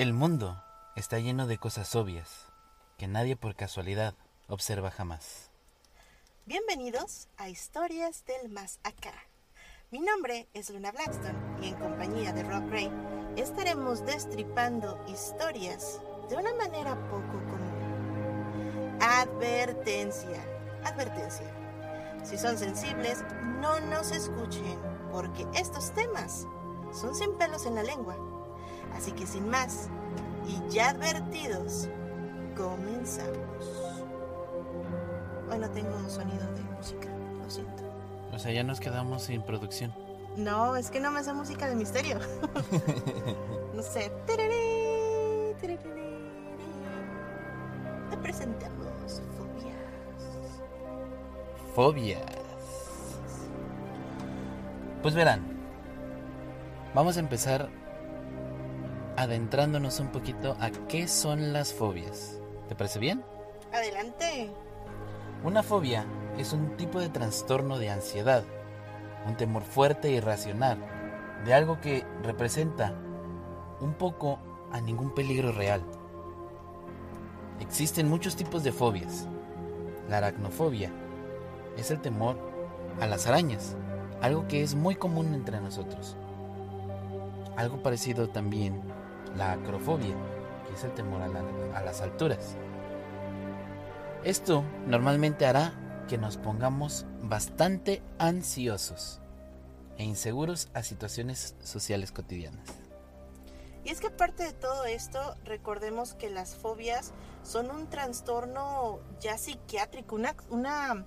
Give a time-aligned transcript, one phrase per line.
[0.00, 0.64] El mundo
[0.96, 2.46] está lleno de cosas obvias
[2.96, 4.14] que nadie por casualidad
[4.48, 5.50] observa jamás.
[6.46, 9.12] Bienvenidos a Historias del Más Acá.
[9.90, 12.90] Mi nombre es Luna Blackstone y en compañía de Rob Gray
[13.36, 18.98] estaremos destripando historias de una manera poco común.
[19.02, 20.42] Advertencia,
[20.82, 21.54] advertencia.
[22.24, 23.22] Si son sensibles,
[23.60, 24.80] no nos escuchen,
[25.12, 26.46] porque estos temas
[26.90, 28.29] son sin pelos en la lengua.
[28.94, 29.88] Así que sin más,
[30.46, 31.88] y ya advertidos,
[32.56, 33.36] comenzamos.
[35.50, 37.08] Hoy no tengo un sonido de música,
[37.42, 37.82] lo siento.
[38.32, 39.92] O sea, ya nos quedamos sin producción.
[40.36, 42.18] No, es que no me hace música de misterio.
[43.74, 44.12] no sé.
[48.10, 49.76] Te presentamos fobias.
[51.74, 52.22] Fobias.
[55.02, 55.42] Pues verán,
[56.94, 57.70] vamos a empezar
[59.20, 62.40] adentrándonos un poquito a qué son las fobias.
[62.68, 63.22] ¿Te parece bien?
[63.70, 64.50] Adelante.
[65.44, 66.06] Una fobia
[66.38, 68.44] es un tipo de trastorno de ansiedad,
[69.26, 70.78] un temor fuerte e irracional,
[71.44, 72.94] de algo que representa
[73.82, 74.38] un poco
[74.72, 75.82] a ningún peligro real.
[77.60, 79.28] Existen muchos tipos de fobias.
[80.08, 80.90] La aracnofobia
[81.76, 82.38] es el temor
[83.02, 83.76] a las arañas,
[84.22, 86.16] algo que es muy común entre nosotros.
[87.58, 88.80] Algo parecido también
[89.36, 90.14] la acrofobia,
[90.66, 92.56] que es el temor a, a las alturas.
[94.24, 95.72] Esto normalmente hará
[96.08, 99.20] que nos pongamos bastante ansiosos
[99.96, 102.68] e inseguros a situaciones sociales cotidianas.
[103.84, 109.38] Y es que aparte de todo esto, recordemos que las fobias son un trastorno ya
[109.38, 111.06] psiquiátrico, una, una,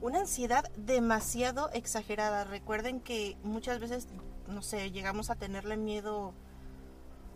[0.00, 2.44] una ansiedad demasiado exagerada.
[2.44, 4.06] Recuerden que muchas veces,
[4.46, 6.34] no sé, llegamos a tenerle miedo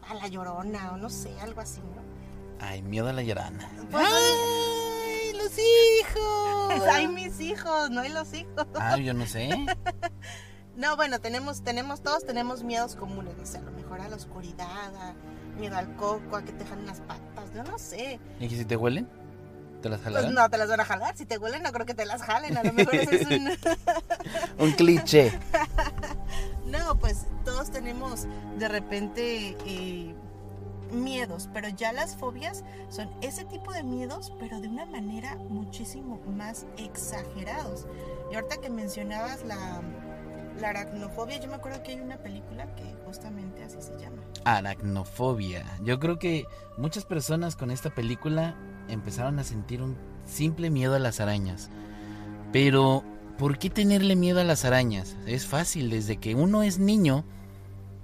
[0.09, 2.03] a la llorona o no sé, algo así, ¿no?
[2.61, 3.71] Ay, miedo a la llorana.
[3.91, 6.89] Pues, ¡Ay, los hijos!
[6.93, 8.67] Ay, mis hijos, no hay los hijos.
[8.79, 9.51] Ah, yo no sé.
[10.75, 14.17] No, bueno, tenemos, tenemos, todos tenemos miedos comunes, no sé, a lo mejor a la
[14.17, 15.15] oscuridad, a
[15.61, 18.19] miedo al coco, a que te jalen las patas, yo no sé.
[18.41, 19.07] ¿Y que si te huelen?
[19.83, 20.35] ¿Te las Pues jalarán?
[20.35, 22.57] no te las van a jalar, si te huelen no creo que te las jalen,
[22.57, 23.51] a lo mejor eso es un...
[24.67, 25.39] Un cliché.
[26.73, 28.27] No, pues todos tenemos
[28.59, 30.15] de repente eh,
[30.91, 36.19] miedos, pero ya las fobias son ese tipo de miedos, pero de una manera muchísimo
[36.27, 37.87] más exagerados.
[38.31, 39.83] Y ahorita que mencionabas la,
[40.59, 44.23] la aracnofobia, yo me acuerdo que hay una película que justamente así se llama.
[44.45, 45.67] Aracnofobia.
[45.83, 46.47] Yo creo que
[46.79, 48.57] muchas personas con esta película
[48.89, 51.69] empezaron a sentir un simple miedo a las arañas.
[52.51, 53.05] Pero,
[53.39, 55.17] ¿por qué tenerle miedo a las arañas?
[55.27, 57.25] Es fácil, desde que uno es niño,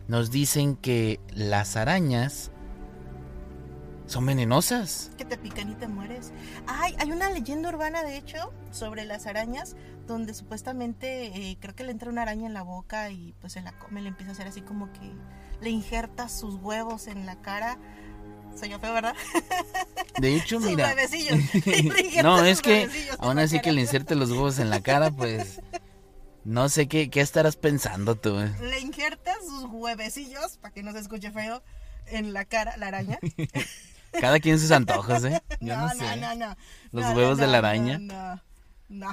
[0.09, 2.51] nos dicen que las arañas
[4.09, 5.11] son venenosas.
[5.19, 6.33] Que te pican y te mueres.
[6.67, 11.85] Ay, hay una leyenda urbana, de hecho, sobre las arañas, donde supuestamente eh, creo que
[11.85, 14.35] le entra una araña en la boca y pues se la come, le empieza a
[14.35, 15.13] hacer así como que
[15.61, 17.79] le injerta sus huevos en la cara.
[18.59, 19.15] Soy yo feo, ¿verdad?
[20.19, 20.95] De hecho, Sus mira.
[22.23, 22.89] no, es que
[23.19, 25.61] aún así que le inserte los huevos en la cara, pues
[26.45, 28.39] no sé qué, qué estarás pensando tú.
[28.41, 28.55] eh.
[28.61, 31.63] Le injerta sus huevecillos, para que no se escuche feo,
[32.07, 33.19] en la cara, la araña.
[34.21, 35.43] Cada quien sus antojos, ¿eh?
[35.61, 36.17] Yo no, sé.
[36.17, 36.57] no, no.
[36.93, 37.99] Los No, no, huevos de no, la no, araña.
[37.99, 38.41] No,
[38.89, 39.11] no.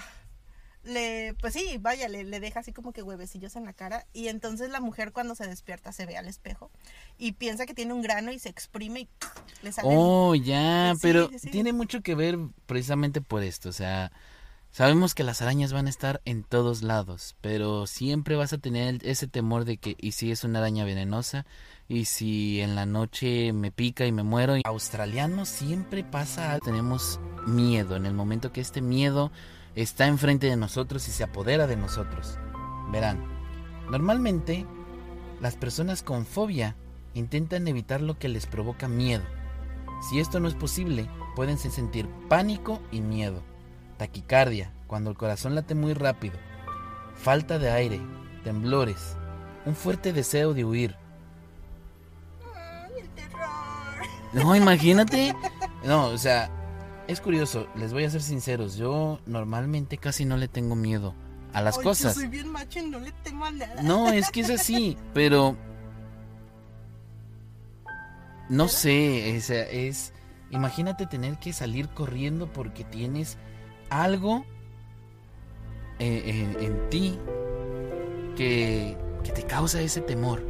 [0.85, 4.05] Le, pues sí, vaya, le, le deja así como que huevecillos en la cara.
[4.13, 6.69] Y entonces la mujer cuando se despierta se ve al espejo
[7.17, 9.09] y piensa que tiene un grano y se exprime y
[9.63, 9.89] le sale.
[9.91, 11.49] Oh, ya, Sí, pero sí, sí.
[11.49, 12.37] tiene mucho que ver
[12.67, 14.11] precisamente por esto, o sea,
[14.71, 18.99] sabemos que las arañas van a estar en todos lados, pero siempre vas a tener
[19.03, 21.45] ese temor de que, ¿y si es una araña venenosa?
[21.87, 24.55] ¿Y si en la noche me pica y me muero?
[24.63, 29.31] Australiano siempre pasa, tenemos miedo, en el momento que este miedo
[29.75, 32.37] está enfrente de nosotros y se apodera de nosotros.
[32.91, 33.23] Verán,
[33.89, 34.65] normalmente
[35.41, 36.75] las personas con fobia
[37.13, 39.23] intentan evitar lo que les provoca miedo.
[40.09, 43.41] Si esto no es posible, pueden sentir pánico y miedo,
[43.97, 46.37] taquicardia, cuando el corazón late muy rápido,
[47.15, 48.01] falta de aire,
[48.43, 49.17] temblores,
[49.65, 50.95] un fuerte deseo de huir.
[52.55, 53.45] Ay, el terror.
[54.33, 55.35] No, imagínate.
[55.83, 56.49] No, o sea,
[57.07, 61.13] es curioso, les voy a ser sinceros, yo normalmente casi no le tengo miedo
[61.53, 62.15] a las Ay, cosas.
[62.15, 63.81] Yo soy bien macho y no le a nada.
[63.83, 65.55] No, es que es así, pero
[68.49, 70.13] no sé, sea, es
[70.51, 73.37] imagínate tener que salir corriendo porque tienes
[73.89, 74.45] algo
[75.99, 77.19] eh, en, en ti
[78.35, 80.43] que, que te causa ese temor.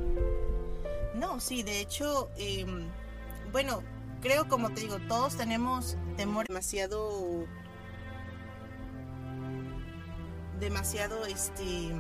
[1.16, 2.66] No, sí, de hecho, eh,
[3.52, 3.84] bueno,
[4.22, 7.46] creo como te digo, todos tenemos temor demasiado
[10.60, 11.92] demasiado este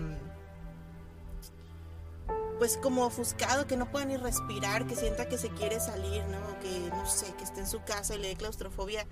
[2.57, 6.59] pues como ofuscado, que no puede ni respirar, que sienta que se quiere salir, ¿no?
[6.61, 9.05] Que no sé, que esté en su casa y le dé claustrofobia.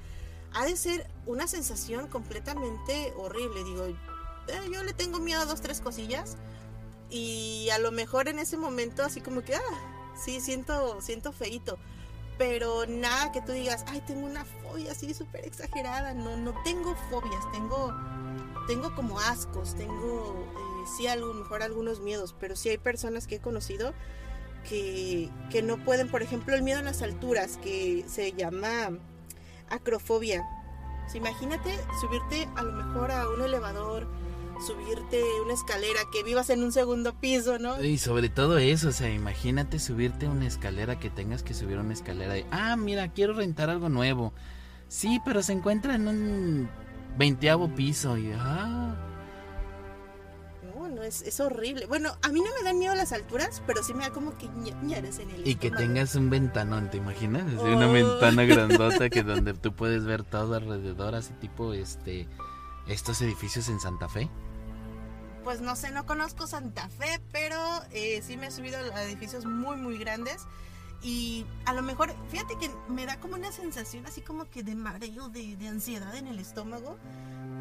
[0.54, 3.64] Ha de ser una sensación completamente horrible.
[3.64, 6.38] Digo, eh, yo le tengo miedo a dos, tres cosillas.
[7.10, 11.78] Y a lo mejor en ese momento así como que, ah, sí, siento, siento feito.
[12.38, 16.14] Pero nada que tú digas, ay, tengo una fobia así súper exagerada.
[16.14, 17.94] No, no tengo fobias, tengo,
[18.68, 20.48] tengo como ascos, tengo...
[20.58, 23.94] Eh, sí a lo mejor algunos miedos, pero sí hay personas que he conocido
[24.68, 28.98] que, que no pueden, por ejemplo, el miedo a las alturas, que se llama
[29.70, 30.44] acrofobia.
[31.14, 34.08] imagínate subirte a lo mejor a un elevador,
[34.64, 37.84] subirte una escalera, que vivas en un segundo piso, ¿no?
[37.84, 41.94] Y sobre todo eso, o sea, imagínate subirte una escalera, que tengas que subir una
[41.94, 44.34] escalera y, ah, mira, quiero rentar algo nuevo.
[44.88, 46.70] Sí, pero se encuentra en un
[47.18, 48.96] veinteavo piso y, ah,
[51.04, 51.86] es, horrible.
[51.86, 54.48] Bueno, a mí no me dan miedo las alturas, pero sí me da como que
[54.84, 57.52] ñares en el Y que tengas un ventanón, ¿te imaginas?
[57.54, 57.94] Una oh.
[57.94, 62.28] ventana grandota que donde tú puedes ver todo alrededor, así tipo este
[62.88, 64.30] estos edificios en Santa Fe.
[65.44, 67.58] Pues no sé, no conozco Santa Fe, pero
[67.92, 70.46] eh, sí me he subido a edificios muy, muy grandes.
[71.02, 74.74] Y a lo mejor, fíjate que me da como una sensación así como que de
[74.74, 76.98] mareo, de, de ansiedad en el estómago,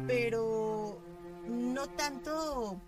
[0.07, 1.01] pero
[1.49, 2.79] no tanto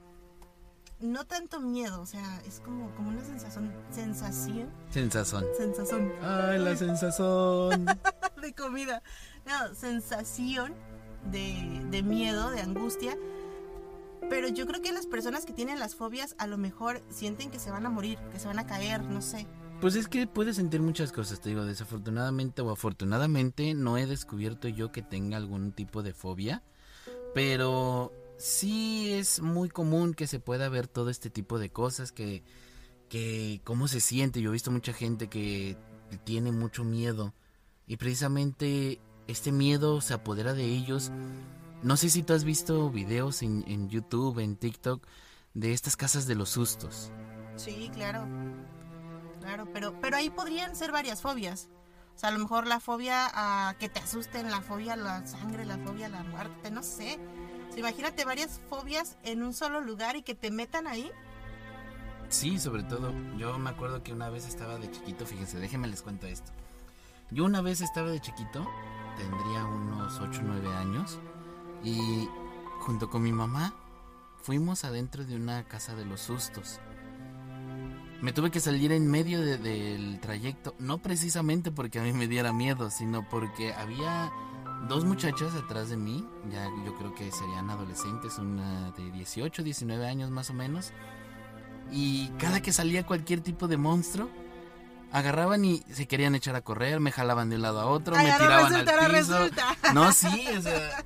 [1.00, 4.70] no tanto miedo, o sea, es como, como una sensación, sensación.
[4.92, 5.46] Sensación.
[5.58, 6.12] Sensación.
[6.22, 7.86] Ay, la sensación.
[8.42, 9.04] de comida.
[9.46, 10.74] No, sensación
[11.32, 13.18] de, de miedo, de angustia.
[14.30, 17.60] Pero yo creo que las personas que tienen las fobias a lo mejor sienten que
[17.60, 19.48] se van a morir, que se van a caer, no sé.
[19.82, 24.68] Pues es que puedes sentir muchas cosas, te digo, desafortunadamente o afortunadamente no he descubierto
[24.68, 26.64] yo que tenga algún tipo de fobia,
[27.34, 32.42] pero sí es muy común que se pueda ver todo este tipo de cosas, que,
[33.10, 34.42] que cómo se siente.
[34.42, 35.78] Yo he visto mucha gente que
[36.24, 37.34] tiene mucho miedo
[37.86, 41.12] y precisamente este miedo se apodera de ellos.
[41.84, 45.06] No sé si tú has visto videos en, en YouTube, en TikTok,
[45.54, 47.12] de estas casas de los sustos.
[47.56, 48.26] Sí, claro.
[49.42, 51.70] Claro, pero, pero ahí podrían ser varias fobias.
[52.16, 55.28] O sea, a lo mejor la fobia a que te asusten, la fobia a la
[55.28, 57.20] sangre, la fobia a la muerte, no sé.
[57.76, 61.12] Imagínate varias fobias en un solo lugar y que te metan ahí.
[62.30, 63.14] Sí, sobre todo.
[63.38, 66.52] Yo me acuerdo que una vez estaba de chiquito, fíjense, déjenme les cuento esto.
[67.32, 68.66] Yo una vez estaba de chiquito,
[69.18, 71.20] tendría unos 8 o 9 años,
[71.86, 72.28] y
[72.82, 73.74] junto con mi mamá
[74.42, 76.80] fuimos adentro de una casa de los sustos.
[78.22, 82.52] Me tuve que salir en medio del trayecto, no precisamente porque a mí me diera
[82.54, 84.32] miedo, sino porque había
[84.88, 90.08] dos muchachas atrás de mí, ya yo creo que serían adolescentes, una de 18, 19
[90.08, 90.92] años más o menos.
[91.92, 94.30] Y cada que salía cualquier tipo de monstruo,
[95.12, 98.24] agarraban y se querían echar a correr, me jalaban de un lado a otro, me
[98.24, 99.40] tiraban al piso.
[99.94, 101.06] No, sí, o sea,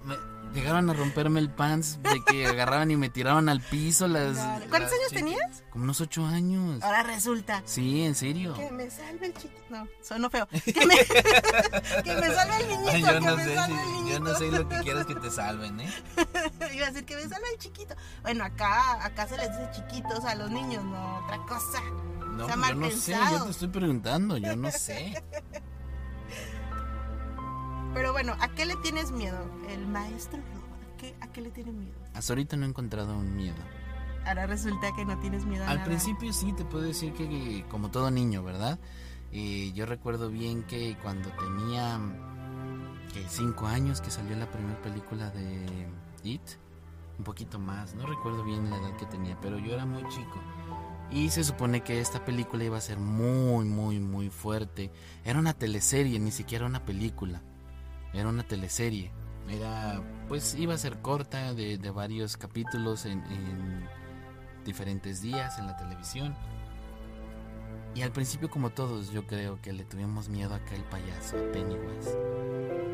[0.53, 4.37] Llegaron a romperme el pants de que agarraban y me tiraban al piso las...
[4.69, 5.63] ¿Cuántos años tenías?
[5.69, 6.81] Como unos ocho años.
[6.83, 7.61] Ahora resulta.
[7.65, 8.53] Sí, en serio.
[8.55, 9.61] Que me salve el chiquito.
[9.69, 10.47] No, sonó feo.
[10.65, 10.95] Que me,
[12.03, 13.11] que me salve el niñito.
[13.11, 15.93] yo, no sé si, yo no sé lo que quieras que te salven, ¿eh?
[16.73, 17.95] Iba a decir que me salve el chiquito.
[18.21, 21.81] Bueno, acá, acá se les dice chiquitos a los niños, no otra cosa.
[22.31, 25.21] No, yo no sé, yo te estoy preguntando, yo no sé.
[27.93, 29.37] Pero bueno, ¿a qué le tienes miedo?
[29.69, 30.39] El maestro
[31.21, 31.95] ¿A qué, le tienes miedo?
[32.13, 33.55] Hasta ahorita no he encontrado un miedo.
[34.25, 37.89] Ahora resulta que no tienes miedo a Al principio sí, te puedo decir que como
[37.89, 38.79] todo niño, ¿verdad?
[39.31, 41.99] Yo recuerdo bien que cuando tenía
[43.13, 45.87] que cinco años que salió la primera película de
[46.23, 46.41] It,
[47.17, 50.39] un poquito más, no recuerdo bien la edad que tenía, pero yo era muy chico.
[51.11, 54.91] Y se supone que esta película iba a ser muy, muy, muy fuerte.
[55.23, 57.41] Era una teleserie, ni siquiera una película.
[58.13, 59.11] Era una teleserie.
[59.47, 63.23] Era, pues iba a ser corta, de, varios capítulos en,
[64.65, 66.35] diferentes días en la televisión.
[67.95, 71.51] Y al principio, como todos, yo creo que le tuvimos miedo a aquel payaso, a
[71.51, 72.15] Pennywise,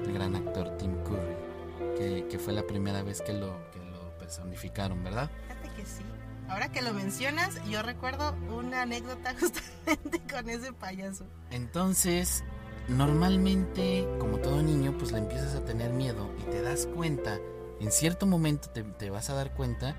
[0.05, 5.03] el gran actor Tim Curry, que, fue la primera vez que lo, que lo personificaron,
[5.03, 5.29] ¿verdad?
[5.47, 6.03] Fíjate que sí.
[6.47, 11.25] Ahora que lo mencionas, yo recuerdo una anécdota justamente con ese payaso.
[11.51, 12.43] Entonces,
[12.87, 17.39] normalmente, como todo niño, pues le empiezas a tener miedo y te das cuenta,
[17.79, 19.95] en cierto momento te, vas a dar cuenta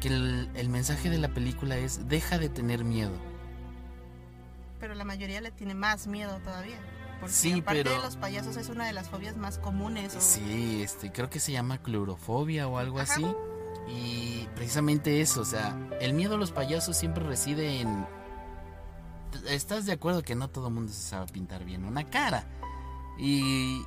[0.00, 3.12] que el, mensaje de la película es deja de tener miedo.
[4.78, 6.78] Pero la mayoría le tiene más miedo todavía.
[7.20, 10.16] Porque Sí, aparte pero- de los payasos es una de las fobias más comunes.
[10.16, 13.12] o- Sí, este, creo que se llama clorofobia o algo Ajá.
[13.12, 13.26] así.
[13.88, 18.06] Y precisamente eso, o sea, el miedo a los payasos siempre reside en...
[19.48, 22.44] ¿Estás de acuerdo que no todo el mundo se sabe pintar bien una cara?
[23.18, 23.82] Y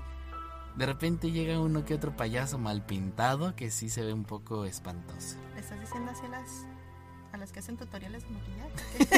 [0.75, 4.65] de repente llega uno que otro payaso mal pintado que sí se ve un poco
[4.65, 5.38] espantoso.
[5.53, 6.50] ¿Le estás diciendo así a las,
[7.31, 9.12] a las que hacen tutoriales de maquillaje?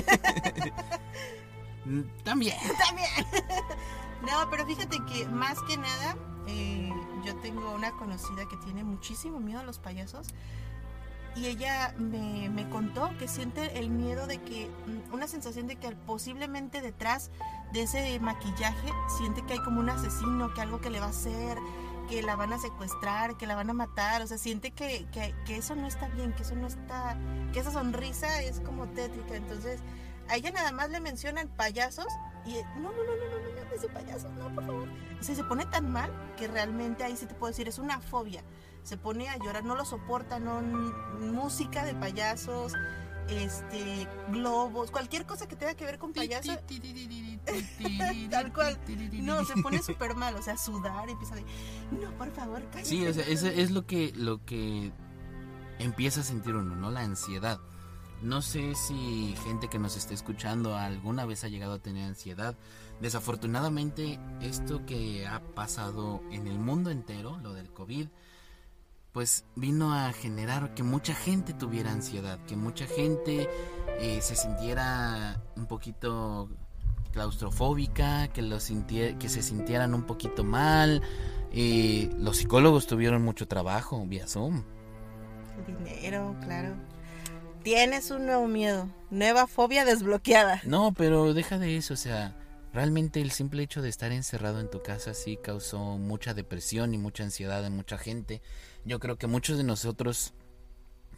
[2.23, 2.57] También.
[2.85, 3.09] También.
[4.21, 6.15] No, pero fíjate que más que nada,
[6.47, 6.89] eh,
[7.23, 10.29] yo tengo una conocida que tiene muchísimo miedo a los payasos.
[11.35, 15.75] Y ella me, me contó que siente el miedo de que, mm, una sensación de
[15.75, 17.29] que posiblemente detrás
[17.73, 21.09] de ese maquillaje siente que hay como un asesino, que algo que le va a
[21.09, 21.57] hacer,
[22.09, 24.21] que la van a secuestrar, que la van a matar.
[24.21, 27.17] O sea, siente que, que, que eso no está bien, que eso no está,
[27.51, 29.35] que esa sonrisa es como tétrica.
[29.35, 29.81] Entonces,
[30.29, 32.07] a ella nada más le mencionan payasos
[32.45, 34.87] y no, no, no, no, no, no, no, ese payaso, no, por favor.
[35.19, 37.99] O sea, se pone tan mal que realmente ahí sí te puedo decir, es una
[37.99, 38.43] fobia.
[38.85, 40.61] Se pone a llorar, no lo soporta, no
[41.19, 42.73] música de payasos,
[43.29, 46.59] este, globos, cualquier cosa que tenga que ver con payasos.
[48.29, 48.79] Tal cual.
[49.13, 51.43] No, se pone súper mal, o sea, sudar, empieza de,
[51.91, 52.85] no, por favor, cállate.
[52.85, 54.91] Sí, o sea, eso es lo que, lo que
[55.79, 56.91] empieza a sentir uno, ¿no?
[56.91, 57.59] La ansiedad.
[58.21, 62.55] No sé si gente que nos esté escuchando alguna vez ha llegado a tener ansiedad.
[63.01, 68.07] Desafortunadamente, esto que ha pasado en el mundo entero, lo del COVID,
[69.15, 73.47] pues vino a generar que mucha gente tuviera ansiedad, que mucha gente
[74.01, 76.49] eh, se sintiera un poquito
[77.13, 81.01] claustrofóbica, que, lo sintie- que se sintieran un poquito mal.
[81.53, 84.63] Eh, los psicólogos tuvieron mucho trabajo vía Zoom.
[85.65, 86.75] Dinero, claro.
[87.63, 90.59] Tienes un nuevo miedo, nueva fobia desbloqueada.
[90.65, 92.35] No, pero deja de eso, o sea,
[92.73, 96.97] realmente el simple hecho de estar encerrado en tu casa sí causó mucha depresión y
[96.97, 98.41] mucha ansiedad en mucha gente.
[98.85, 100.33] Yo creo que muchos de nosotros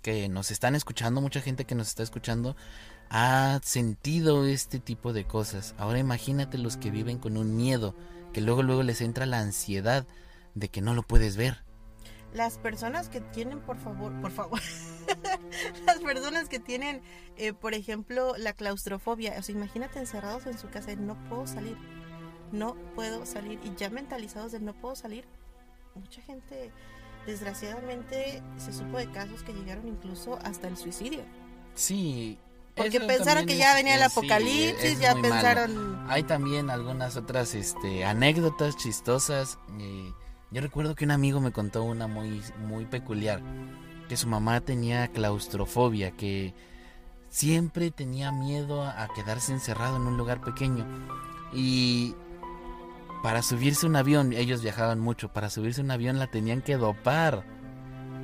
[0.01, 2.55] que nos están escuchando, mucha gente que nos está escuchando,
[3.09, 5.75] ha sentido este tipo de cosas.
[5.77, 7.93] Ahora imagínate los que viven con un miedo,
[8.33, 10.05] que luego luego les entra la ansiedad
[10.55, 11.63] de que no lo puedes ver.
[12.33, 14.61] Las personas que tienen, por favor, por favor,
[15.85, 17.01] las personas que tienen,
[17.37, 21.47] eh, por ejemplo, la claustrofobia, o sea, imagínate encerrados en su casa y no puedo
[21.47, 21.77] salir,
[22.51, 25.25] no puedo salir, y ya mentalizados de no puedo salir,
[25.95, 26.71] mucha gente,
[27.27, 31.19] desgraciadamente, se supo de casos que llegaron incluso hasta el suicidio.
[31.75, 32.39] Sí.
[32.75, 35.21] Porque pensaron que ya venía el sí, apocalipsis, ya malo.
[35.21, 36.05] pensaron...
[36.09, 39.59] Hay también algunas otras este, anécdotas chistosas.
[39.79, 40.11] eh,
[40.51, 43.41] yo recuerdo que un amigo me contó una muy, muy peculiar,
[44.07, 46.53] que su mamá tenía claustrofobia, que
[47.29, 50.85] siempre tenía miedo a quedarse encerrado en un lugar pequeño.
[51.51, 52.15] Y
[53.23, 56.61] para subirse a un avión, ellos viajaban mucho, para subirse a un avión la tenían
[56.61, 57.43] que dopar.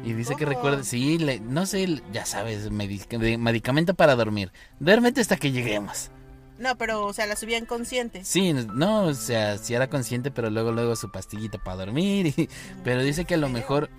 [0.05, 4.51] Y dice que recuerda, sí, le- no sé, ya sabes, medic- medicamento para dormir.
[4.79, 6.11] Duérmete hasta que lleguemos.
[6.59, 8.27] No, pero, o sea, la subían conscientes.
[8.27, 12.27] Sí, no, o sea, sí era consciente, pero luego, luego su pastillita para dormir.
[12.37, 12.49] y-
[12.83, 13.89] pero dice que a lo mejor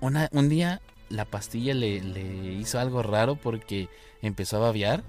[0.00, 3.88] una, un día la pastilla le, le hizo algo raro porque
[4.20, 5.02] empezó a babear.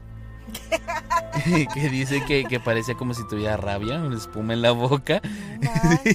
[1.74, 5.22] que dice que, que parecía como si tuviera rabia, una espuma en la boca.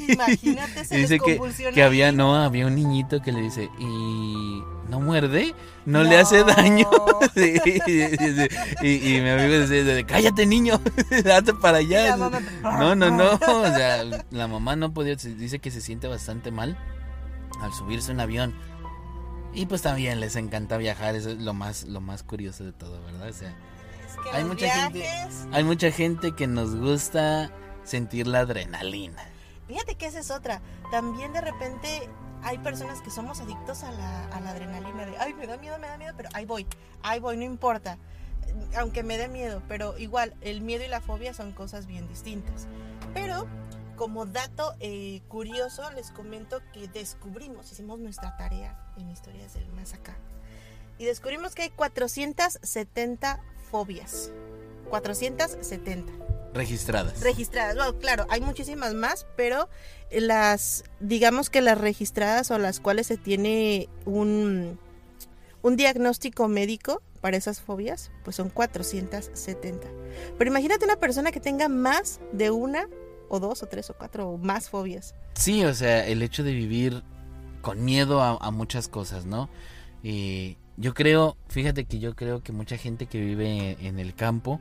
[0.08, 1.40] Imagínate, se Dice que,
[1.72, 5.54] que había, no, había un niñito que le dice, ¿y no muerde?
[5.86, 6.88] ¿No, le hace daño?
[7.34, 8.48] Sí, sí, sí,
[8.82, 10.80] Y, y mi amigo dice, cállate niño,
[11.24, 12.16] date para allá.
[12.16, 13.32] mamá- No, no, no.
[13.32, 15.16] O sea, la mamá no podía.
[15.16, 16.76] Dice que se siente bastante mal
[17.60, 18.54] al subirse a un avión.
[19.52, 21.14] Y pues también les encanta viajar.
[21.16, 23.28] Eso es lo más, lo más curioso de todo, ¿verdad?
[23.28, 23.54] O sea,
[24.22, 27.50] que Hay los mucha gente- viajes- hay mucha gente que nos gusta
[27.84, 29.22] sentir la adrenalina.
[29.68, 30.60] Fíjate que esa es otra.
[30.90, 32.08] También de repente
[32.42, 35.78] hay personas que somos adictos a la, a la adrenalina de, ay, me da miedo,
[35.78, 36.66] me da miedo, pero ahí voy,
[37.02, 37.98] ahí voy, no importa.
[38.76, 42.66] Aunque me dé miedo, pero igual, el miedo y la fobia son cosas bien distintas.
[43.14, 43.46] Pero
[43.96, 49.94] como dato eh, curioso, les comento que descubrimos, hicimos nuestra tarea en Historias del Más
[49.94, 50.14] Acá.
[50.98, 53.40] Y descubrimos que hay 470
[53.74, 54.30] fobias.
[54.88, 56.12] 470
[56.54, 57.20] Registradas.
[57.22, 57.74] registradas.
[57.74, 59.68] Bueno, claro, hay muchísimas más, pero
[60.12, 64.78] las, digamos que las registradas o las cuales se tiene un,
[65.62, 69.88] un diagnóstico médico para esas fobias, pues son 470.
[70.38, 72.88] Pero imagínate una persona que tenga más de una
[73.28, 75.16] o dos o tres o cuatro o más fobias.
[75.34, 77.02] Sí, o sea, el hecho de vivir
[77.60, 79.50] con miedo a, a muchas cosas, ¿no?
[80.04, 84.60] Y yo creo, fíjate que yo creo que mucha gente que vive en el campo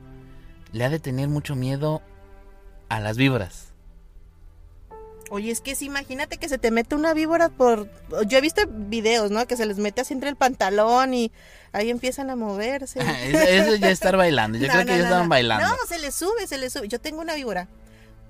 [0.72, 2.02] le ha de tener mucho miedo
[2.90, 3.74] a las vibras.
[5.30, 7.90] Oye, es que si imagínate que se te mete una víbora por...
[8.28, 9.48] Yo he visto videos, ¿no?
[9.48, 11.32] Que se les mete así entre el pantalón y
[11.72, 13.00] ahí empiezan a moverse.
[13.00, 14.60] eso, ya estar bailando.
[14.60, 15.68] Yo creo que ya estaban bailando.
[15.68, 16.88] No, se les sube, se les sube.
[16.88, 17.68] Yo tengo una víbora.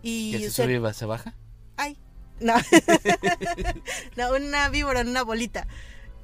[0.02, 1.36] Y ¿Que se, sube y se baja?
[1.76, 1.98] Ay,
[2.40, 2.56] no.
[4.16, 5.68] no, una víbora en una bolita.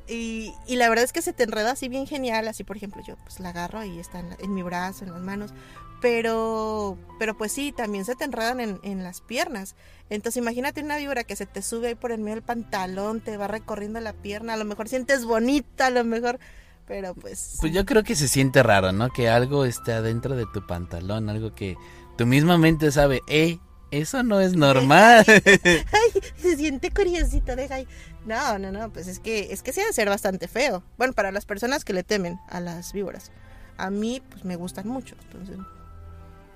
[0.09, 3.15] Y, la verdad es que se te enreda así bien genial, así por ejemplo yo
[3.17, 5.53] pues la agarro y está en, en mi brazo, en las manos,
[6.01, 9.75] pero, pero pues sí, también se te enredan en, en, las piernas.
[10.09, 13.37] Entonces imagínate una víbora que se te sube ahí por el medio del pantalón, te
[13.37, 16.39] va recorriendo la pierna, a lo mejor sientes bonita, a lo mejor,
[16.87, 17.57] pero pues...
[17.59, 19.09] Pues yo creo que se siente raro, ¿no?
[19.09, 21.75] Que algo esté adentro de tu pantalón, algo que
[22.17, 23.59] tu misma mente sabe, eh,
[23.91, 25.25] eso no es normal.
[25.45, 27.87] Ay, se siente curiosito, deja ahí.
[28.25, 30.83] No, no, no, pues es que, es que sí debe ser bastante feo.
[30.97, 33.31] Bueno, para las personas que le temen a las víboras.
[33.77, 35.57] A mí, pues me gustan mucho, entonces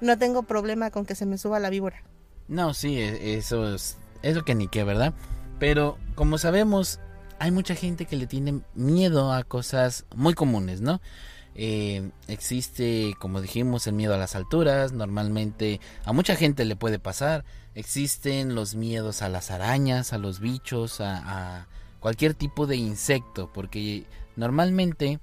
[0.02, 2.04] no tengo problema con que se me suba la víbora.
[2.48, 5.14] No, sí, e, eso es eso que ni qué, ¿verdad?
[5.60, 7.00] Pero como sabemos,
[7.40, 11.02] hay mucha gente que le tiene miedo a cosas muy comunes, ¿no?
[11.56, 17.00] Eh, existe, como dijimos, el miedo a las alturas, normalmente a mucha gente le puede
[17.00, 17.46] pasar.
[17.76, 21.68] Existen los miedos a las arañas, a los bichos, a, a
[22.00, 24.06] cualquier tipo de insecto, porque
[24.36, 25.20] normalmente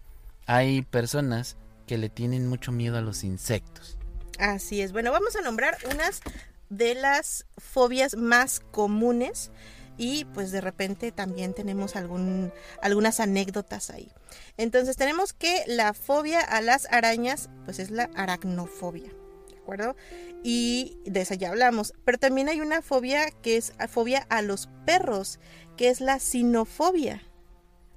[0.47, 1.57] hay personas
[1.87, 3.99] que le tienen mucho miedo a los insectos.
[4.39, 4.93] Así es.
[4.93, 6.23] Bueno, vamos a nombrar unas
[6.71, 9.51] de las fobias más comunes
[9.97, 14.11] y pues de repente también tenemos algún, algunas anécdotas ahí.
[14.57, 19.13] Entonces tenemos que la fobia a las arañas pues es la aracnofobia,
[19.51, 19.97] ¿de acuerdo?
[20.43, 24.69] Y de esa ya hablamos, pero también hay una fobia que es fobia a los
[24.87, 25.39] perros,
[25.77, 27.23] que es la sinofobia.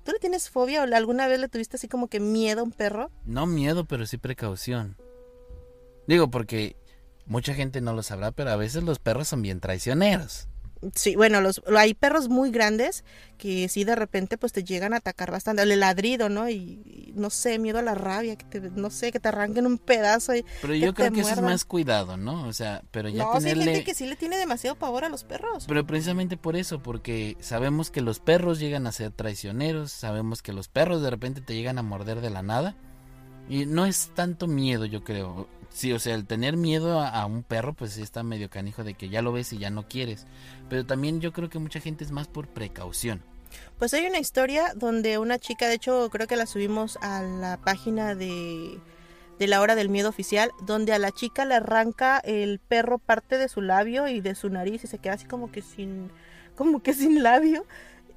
[0.03, 2.71] ¿Tú le tienes fobia o alguna vez le tuviste así como que miedo a un
[2.71, 3.09] perro?
[3.25, 4.97] No miedo, pero sí precaución.
[6.07, 6.75] Digo, porque
[7.25, 10.49] mucha gente no lo sabrá, pero a veces los perros son bien traicioneros.
[10.95, 13.03] Sí, bueno, los, hay perros muy grandes
[13.37, 16.49] que sí de repente pues te llegan a atacar bastante, el ladrido, ¿no?
[16.49, 19.77] Y, no sé, miedo a la rabia, que te, no sé, que te arranquen un
[19.77, 20.35] pedazo.
[20.35, 21.31] Y pero yo creo que muerdan.
[21.31, 22.47] eso es más cuidado, ¿no?
[22.47, 23.63] O sea, pero ya no, tenerle...
[23.63, 25.65] sí hay gente que sí le tiene demasiado pavor a los perros.
[25.67, 30.53] Pero precisamente por eso, porque sabemos que los perros llegan a ser traicioneros, sabemos que
[30.53, 32.75] los perros de repente te llegan a morder de la nada.
[33.49, 35.47] Y no es tanto miedo, yo creo.
[35.73, 39.09] Sí, o sea, el tener miedo a, un perro, pues está medio canijo de que
[39.09, 40.27] ya lo ves y ya no quieres.
[40.69, 43.23] Pero también yo creo que mucha gente es más por precaución.
[43.79, 47.57] Pues hay una historia donde una chica, de hecho creo que la subimos a la
[47.57, 48.79] página de,
[49.39, 53.39] de la hora del miedo oficial, donde a la chica le arranca el perro parte
[53.39, 56.11] de su labio y de su nariz y se queda así como que sin,
[56.55, 57.65] como que sin labio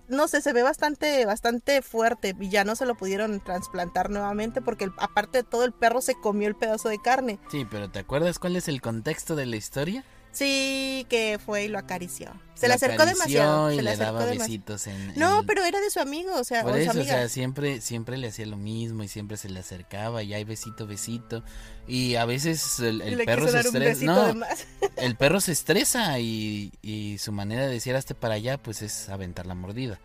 [0.09, 4.61] no sé, se ve bastante, bastante fuerte y ya no se lo pudieron trasplantar nuevamente
[4.63, 7.39] porque aparte de todo el perro se comió el pedazo de carne.
[7.51, 10.05] Sí, pero ¿te acuerdas cuál es el contexto de la historia?
[10.37, 12.31] Sí, que fue y lo acarició.
[12.55, 13.73] Se le acercó demasiado.
[13.73, 16.45] Y se le, le daba besitos en, en, No, pero era de su amigo, o
[16.45, 17.15] sea, Por o eso, su amiga.
[17.15, 20.45] o sea, siempre, siempre le hacía lo mismo y siempre se le acercaba y hay
[20.45, 21.43] besito, besito.
[21.89, 24.05] Y a veces el, el perro se estresa.
[24.05, 24.35] No,
[24.97, 29.09] el perro se estresa y, y su manera de decir hazte para allá, pues es
[29.09, 29.99] aventar la mordida.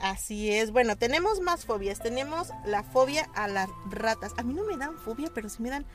[0.00, 0.72] Así es.
[0.72, 2.00] Bueno, tenemos más fobias.
[2.00, 4.32] Tenemos la fobia a las ratas.
[4.36, 5.86] A mí no me dan fobia, pero sí me dan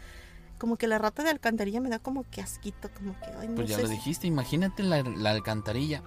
[0.57, 3.27] como que la rata de alcantarilla me da como que asquito, como que...
[3.39, 6.03] Ay, no pues ya sé lo si- dijiste, imagínate la, la alcantarilla.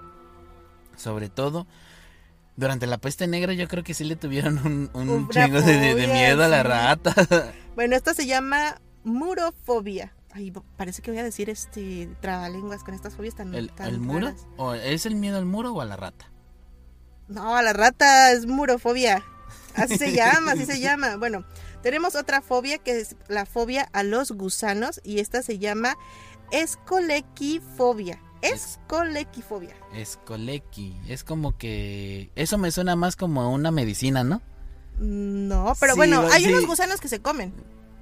[0.97, 1.67] Sobre todo,
[2.57, 5.95] durante la peste negra yo creo que sí le tuvieron un, un chingo de, de-
[5.95, 7.15] de fobia, miedo a la rata.
[7.77, 10.13] Bueno, esta se llama murofobia.
[10.33, 14.01] Ay, parece que voy a decir este trabalenguas con estas fobias tan, ¿El, tan el
[14.01, 14.27] muro?
[14.27, 14.47] raras.
[14.59, 16.27] ¿O ¿Es el miedo al muro o a la rata?
[17.29, 19.25] No, a la rata es murofobia.
[19.77, 21.17] Así se llama, así se llama.
[21.17, 21.45] Bueno,
[21.83, 25.97] tenemos otra fobia que es la fobia a los gusanos y esta se llama
[26.51, 28.21] escolequifobia.
[28.43, 29.75] Escolequifobia.
[29.95, 30.97] Escolequi.
[31.09, 32.31] Es como que...
[32.37, 34.41] Eso me suena más como a una medicina, ¿no?
[34.99, 36.51] No, pero Sí, bueno, hay sí.
[36.53, 37.53] unos gusanos que se comen.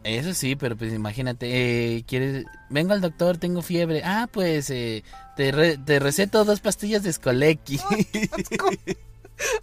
[0.05, 5.03] Eso sí, pero pues imagínate, eh, quieres, vengo al doctor, tengo fiebre, ah, pues eh,
[5.37, 7.81] te, re- te receto dos pastillas de escolequi.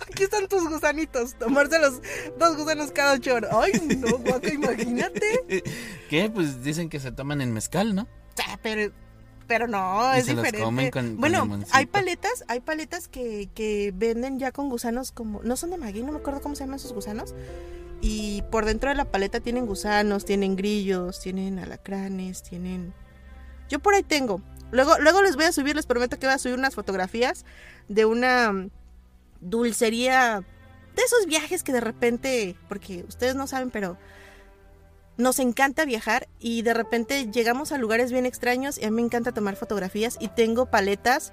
[0.09, 1.35] Aquí están tus gusanitos.
[1.35, 2.01] Tomarse los
[2.37, 3.51] dos gusanos cada ocho horas.
[3.53, 5.63] Ay, no, guaca, imagínate.
[6.09, 6.29] ¿Qué?
[6.29, 8.07] Pues dicen que se toman en mezcal, ¿no?
[8.47, 8.91] Ah, Pero,
[9.47, 10.63] pero no, Y es se los diferente.
[10.65, 15.55] comen con- bueno, hay paletas, hay paletas que, que venden ya con gusanos como, no
[15.55, 17.33] son de magui, no me acuerdo cómo se llaman esos gusanos.
[18.01, 22.93] Y por dentro de la paleta tienen gusanos, tienen grillos, tienen alacranes, tienen.
[23.69, 24.41] Yo por ahí tengo.
[24.71, 27.45] Luego, luego les voy a subir, les prometo que voy a subir unas fotografías
[27.87, 28.67] de una
[29.45, 30.43] dulcería
[30.95, 33.97] de esos viajes que de repente, porque ustedes no saben, pero
[35.17, 39.01] nos encanta viajar y de repente llegamos a lugares bien extraños y a mí me
[39.03, 41.31] encanta tomar fotografías y tengo paletas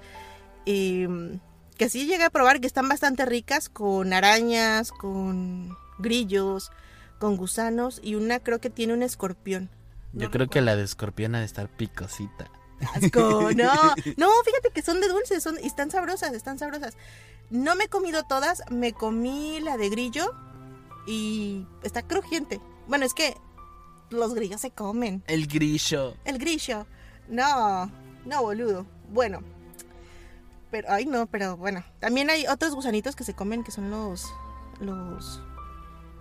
[0.65, 1.39] em,
[1.77, 6.71] que sí llegué a probar, que están bastante ricas, con arañas, con grillos,
[7.19, 9.69] con gusanos y una creo que tiene un escorpión.
[10.13, 12.51] Yo creo que la de escorpión ha de estar picosita.
[12.93, 13.73] Asco, no,
[14.17, 16.95] no, fíjate que son de dulces, son, y están sabrosas, están sabrosas.
[17.53, 20.33] No me he comido todas, me comí la de grillo
[21.05, 22.59] y está crujiente.
[22.87, 23.37] Bueno, es que
[24.09, 25.23] los grillos se comen.
[25.27, 26.15] El grillo.
[26.25, 26.87] El grillo.
[27.27, 27.91] No,
[28.25, 28.87] no, boludo.
[29.11, 29.41] Bueno.
[30.71, 31.83] Pero, ay, no, pero bueno.
[31.99, 34.33] También hay otros gusanitos que se comen que son los.
[34.79, 35.39] Los.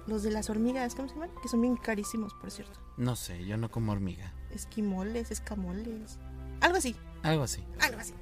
[0.06, 1.30] Los de las hormigas, ¿cómo se llaman?
[1.42, 2.78] Que son bien carísimos, por cierto.
[2.98, 4.34] No sé, yo no como hormiga.
[4.50, 6.18] Esquimoles, escamoles.
[6.60, 6.94] Algo así.
[7.22, 7.64] Algo así.
[7.80, 8.12] Algo así.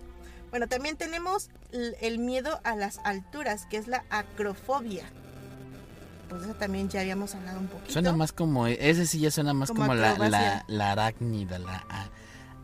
[0.50, 5.04] Bueno, también tenemos el miedo a las alturas, que es la acrofobia.
[6.28, 7.92] Pues eso también ya habíamos hablado un poquito.
[7.92, 8.66] Suena más como.
[8.66, 11.84] Ese sí ya suena más Como como, la, la, la arácnida, la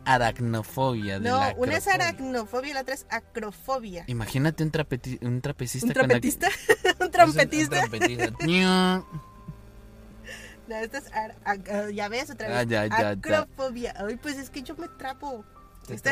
[0.05, 1.19] aracnofobia.
[1.19, 2.07] De No, la una es acrofobia.
[2.07, 4.03] aracnofobia y la otra es acrofobia.
[4.07, 6.47] Imagínate un, trapeti- un trapecista ¿Un con ac- trompetista?
[6.99, 7.81] ¿Un Un trompetista?
[10.67, 11.55] No, esta es ah,
[11.93, 12.57] ya ves otra vez.
[12.57, 13.09] Ah, ya, ya, ya.
[13.11, 13.93] acrofobia.
[13.97, 15.45] Ay, pues es que yo me trapo.
[15.95, 16.11] Te.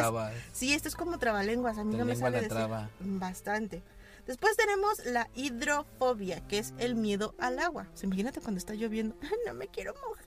[0.54, 2.48] Sí, esto es como trabalenguas, a mí no me decir.
[2.48, 2.90] traba.
[3.00, 3.84] Bastante.
[4.26, 7.88] Después tenemos la hidrofobia, que es el miedo al agua.
[8.02, 9.16] Imagínate cuando está lloviendo.
[9.22, 10.26] "Ay, No me quiero mojar,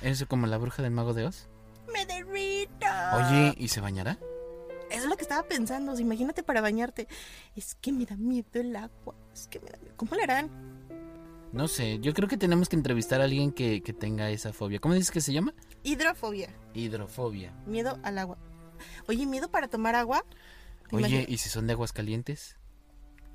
[0.00, 1.48] ¿Eso como la bruja del mago de Oz?
[1.92, 2.86] me derrito.
[3.14, 4.18] Oye, ¿y se bañará?
[4.90, 5.92] Eso es lo que estaba pensando.
[5.92, 7.08] o sea, imagínate para bañarte.
[7.54, 9.14] Es que me da miedo el agua.
[9.32, 9.94] Es que me da miedo.
[9.96, 10.50] ¿Cómo le harán?
[11.52, 14.80] No sé, yo creo que tenemos que entrevistar a alguien que, que tenga esa fobia.
[14.80, 15.54] ¿Cómo dices que se llama?
[15.84, 17.52] Hidrofobia, Hidrofobia.
[17.66, 18.36] miedo al agua.
[19.06, 20.24] Oye, miedo para tomar agua.
[20.90, 21.28] ¿Te Oye, imaginas?
[21.28, 22.56] ¿y si son de aguas calientes?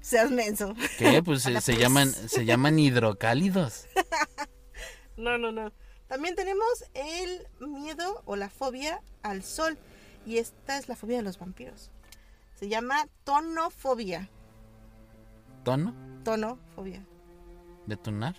[0.02, 0.76] Seas menso.
[0.98, 1.24] ¿Qué?
[1.24, 1.80] Pues se, se pues.
[1.80, 3.86] llaman se llaman hidrocálidos.
[5.18, 5.74] No, no, no.
[6.08, 9.78] También tenemos el miedo o la fobia al sol.
[10.26, 11.92] Y esta es la fobia de los vampiros.
[12.56, 14.30] Se llama tonofobia.
[15.66, 15.94] ¿Tono?
[16.24, 17.06] Tonofobia.
[17.86, 18.36] ¿Detonar?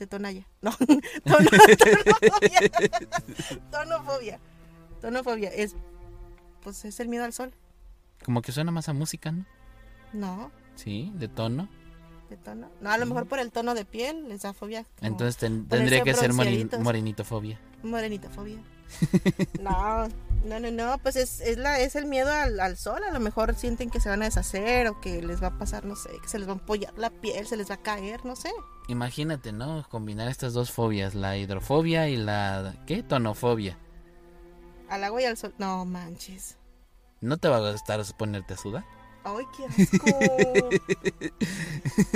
[0.00, 0.44] De Tonaya.
[0.62, 0.72] No,
[1.24, 2.60] tono, tonofobia.
[3.70, 4.40] tonofobia.
[5.00, 5.48] Tonofobia.
[5.50, 5.76] Es,
[6.62, 7.52] pues es el miedo al sol.
[8.24, 9.44] Como que suena más a música, ¿no?
[10.12, 11.68] No, Sí, de tono.
[12.30, 12.70] de tono.
[12.80, 14.86] No, a lo mejor por el tono de piel les da fobia.
[15.02, 17.60] Entonces ten- tendría que ser morin- morenitofobia.
[17.82, 18.58] Morenitofobia.
[19.60, 20.08] No,
[20.44, 23.02] no, no, no, pues es, es, la, es el miedo al, al sol.
[23.04, 25.84] A lo mejor sienten que se van a deshacer o que les va a pasar,
[25.84, 28.24] no sé, que se les va a empollar la piel, se les va a caer,
[28.24, 28.50] no sé.
[28.88, 29.86] Imagínate, ¿no?
[29.88, 32.74] Combinar estas dos fobias, la hidrofobia y la...
[32.86, 33.02] ¿Qué?
[33.02, 33.78] Tonofobia.
[34.88, 35.54] Al agua y al sol.
[35.58, 36.56] No manches.
[37.20, 38.84] ¿No te va a gustar ponerte a sudar?
[39.24, 40.06] Ay, qué asco.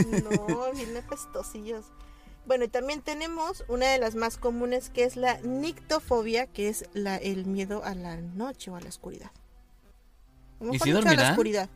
[0.24, 1.84] No, bien apestosillos.
[2.46, 6.84] Bueno, y también tenemos una de las más comunes que es la nictofobia, que es
[6.92, 9.30] la, el miedo a la noche o a la oscuridad.
[10.60, 11.68] ¿Y si a la oscuridad.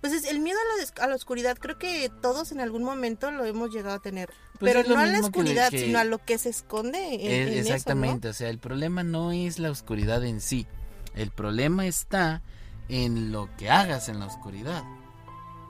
[0.00, 3.30] Pues es el miedo a la, a la oscuridad, creo que todos en algún momento
[3.30, 4.30] lo hemos llegado a tener.
[4.58, 7.20] Pues Pero no a la que oscuridad, que- sino a lo que se esconde en,
[7.20, 7.74] Es- en eso, ¿no?
[7.74, 10.66] exactamente, o sea, el problema no es la oscuridad en sí.
[11.14, 12.40] El problema está
[12.88, 14.82] en lo que hagas en la oscuridad.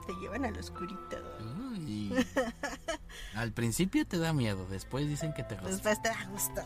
[0.07, 1.21] Te llevan a la oscuridad.
[3.35, 5.69] Al principio te da miedo, después dicen que te gusta.
[5.69, 6.61] Después te da gusto.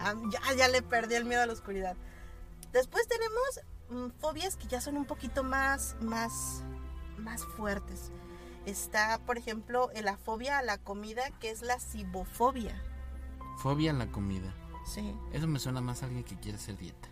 [0.00, 1.96] Ah, ya, ya le perdí el miedo a la oscuridad.
[2.72, 3.60] Después tenemos
[3.90, 6.62] mm, fobias que ya son un poquito más, más,
[7.16, 8.12] más fuertes.
[8.66, 12.82] Está, por ejemplo, la fobia a la comida, que es la cibofobia.
[13.58, 14.54] Fobia a la comida.
[14.84, 15.14] Sí.
[15.32, 17.08] Eso me suena más a alguien que quiere hacer dieta.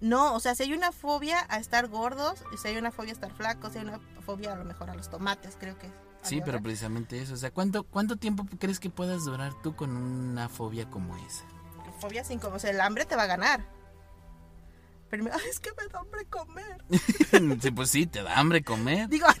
[0.00, 3.14] No, o sea, si hay una fobia a estar gordos, si hay una fobia a
[3.14, 5.90] estar flacos, si hay una fobia a lo mejor a los tomates, creo que.
[6.28, 7.34] Sí, pero precisamente eso.
[7.34, 11.44] O sea, ¿cuánto, ¿cuánto tiempo crees que puedas durar tú con una fobia como esa?
[12.00, 13.64] Fobia sin como, o sea, el hambre te va a ganar.
[15.08, 16.84] Pero me- ay, es que me da hambre comer.
[17.62, 19.08] sí, pues sí, te da hambre comer.
[19.08, 19.26] Digo,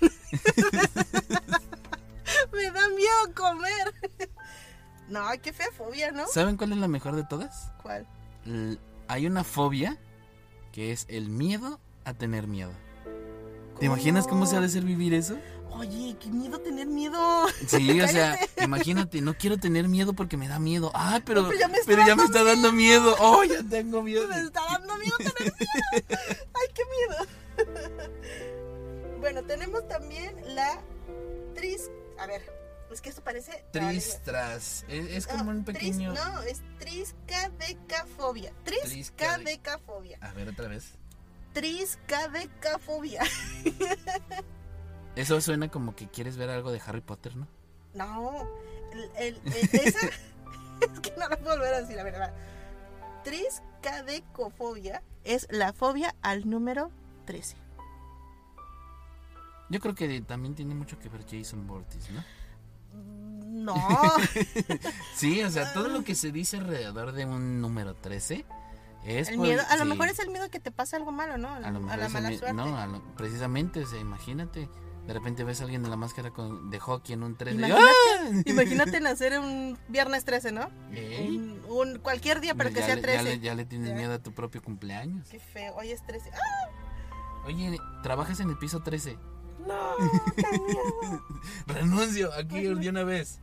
[2.52, 3.94] me da miedo comer.
[5.08, 6.26] No, qué fea fobia, ¿no?
[6.28, 7.70] ¿Saben cuál es la mejor de todas?
[7.82, 8.06] ¿Cuál?
[8.44, 9.98] L- hay una fobia
[10.72, 12.72] que es el miedo a tener miedo.
[13.78, 15.38] ¿Te imaginas cómo se ha de ser vivir eso?
[15.78, 17.46] Oye, qué miedo tener miedo.
[17.66, 20.90] Sí, o sea, imagínate, no quiero tener miedo porque me da miedo.
[20.94, 23.14] Ah, pero, No, pero ya me está pero ya me dando está dando miedo.
[23.18, 24.26] Oh, ya tengo miedo.
[24.28, 26.06] Me está dando miedo tener miedo.
[26.54, 27.26] Ay, qué miedo.
[29.20, 30.80] Bueno, tenemos también la
[31.54, 31.90] tris.
[32.18, 32.42] A ver,
[32.92, 33.64] es que esto parece.
[33.72, 34.84] Tristras.
[34.88, 36.12] Es, es como No, un tris- pequeño.
[36.14, 38.52] no, es triscadecafobia.
[38.64, 40.18] Triscadecafobia.
[40.20, 40.84] A ver, otra vez.
[41.52, 43.22] Triscadecafobia.
[45.16, 47.46] Eso suena como que quieres ver algo de Harry Potter, ¿no?
[47.94, 48.46] No,
[48.92, 50.06] el, el- el- esa.
[50.80, 52.34] es que no lo puedo volver a decir, la verdad.
[53.24, 56.90] Triscadecofobia es la fobia al número
[57.24, 57.56] 13.
[59.68, 62.22] Yo creo que también tiene mucho que ver Jason Bortis, ¿no?
[62.94, 63.74] No.
[65.16, 68.44] Sí, o sea, todo lo que se dice alrededor de un número 13
[69.06, 71.36] es el por- miedo, a lo mejor es el miedo que te pase algo malo,
[71.38, 71.48] ¿no?
[71.52, 72.52] a, lo mejor la mala suerte.
[72.52, 74.68] No, lo- precisamente, o sea, imagínate,
[75.06, 77.56] de repente ves a alguien de la máscara con, de hockey en un 13.
[77.56, 77.90] Imagínate,
[78.50, 80.68] imagínate nacer un viernes 13, ¿no?
[80.92, 81.28] Ey.
[81.36, 83.16] Un, un- cualquier día, pero que ya sea le- 13.
[83.16, 85.28] Ya le, ya le tienes miedo a tu propio cumpleaños.
[85.28, 86.30] Qué feo, hoy es 13.
[86.32, 86.70] ¡Ah!
[87.46, 89.16] Oye, trabajas en el piso 13.
[89.66, 89.94] No,
[90.36, 91.22] qué miedo.
[91.66, 93.40] Renuncio, aquí de una vez.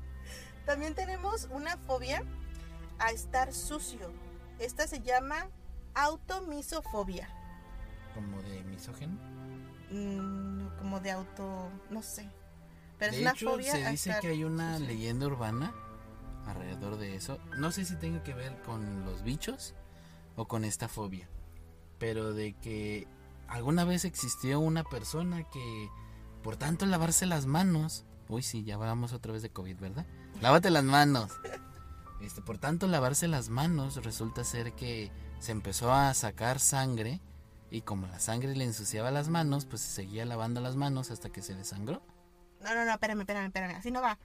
[0.65, 2.23] También tenemos una fobia
[2.99, 4.11] a estar sucio.
[4.59, 5.47] Esta se llama
[5.95, 7.29] automisofobia.
[8.13, 9.17] Como de misógeno.
[9.91, 12.29] Mm, como de auto, no sé.
[12.99, 15.73] Pero de es una hecho, fobia se dice estar que hay una leyenda urbana
[16.45, 17.39] alrededor de eso.
[17.57, 19.75] No sé si tenga que ver con los bichos
[20.35, 21.29] o con esta fobia.
[21.99, 23.07] Pero de que
[23.47, 25.89] alguna vez existió una persona que
[26.43, 28.05] por tanto lavarse las manos.
[28.27, 30.05] Uy, sí, ya hablamos otra vez de COVID, ¿verdad?
[30.41, 31.31] Lávate las manos.
[32.19, 37.21] Este, por tanto lavarse las manos resulta ser que se empezó a sacar sangre
[37.73, 41.29] y como la sangre le ensuciaba las manos, pues se seguía lavando las manos hasta
[41.31, 42.03] que se desangró.
[42.61, 43.75] No, no, no, espérame, espérame, espérame.
[43.75, 44.19] Así no va.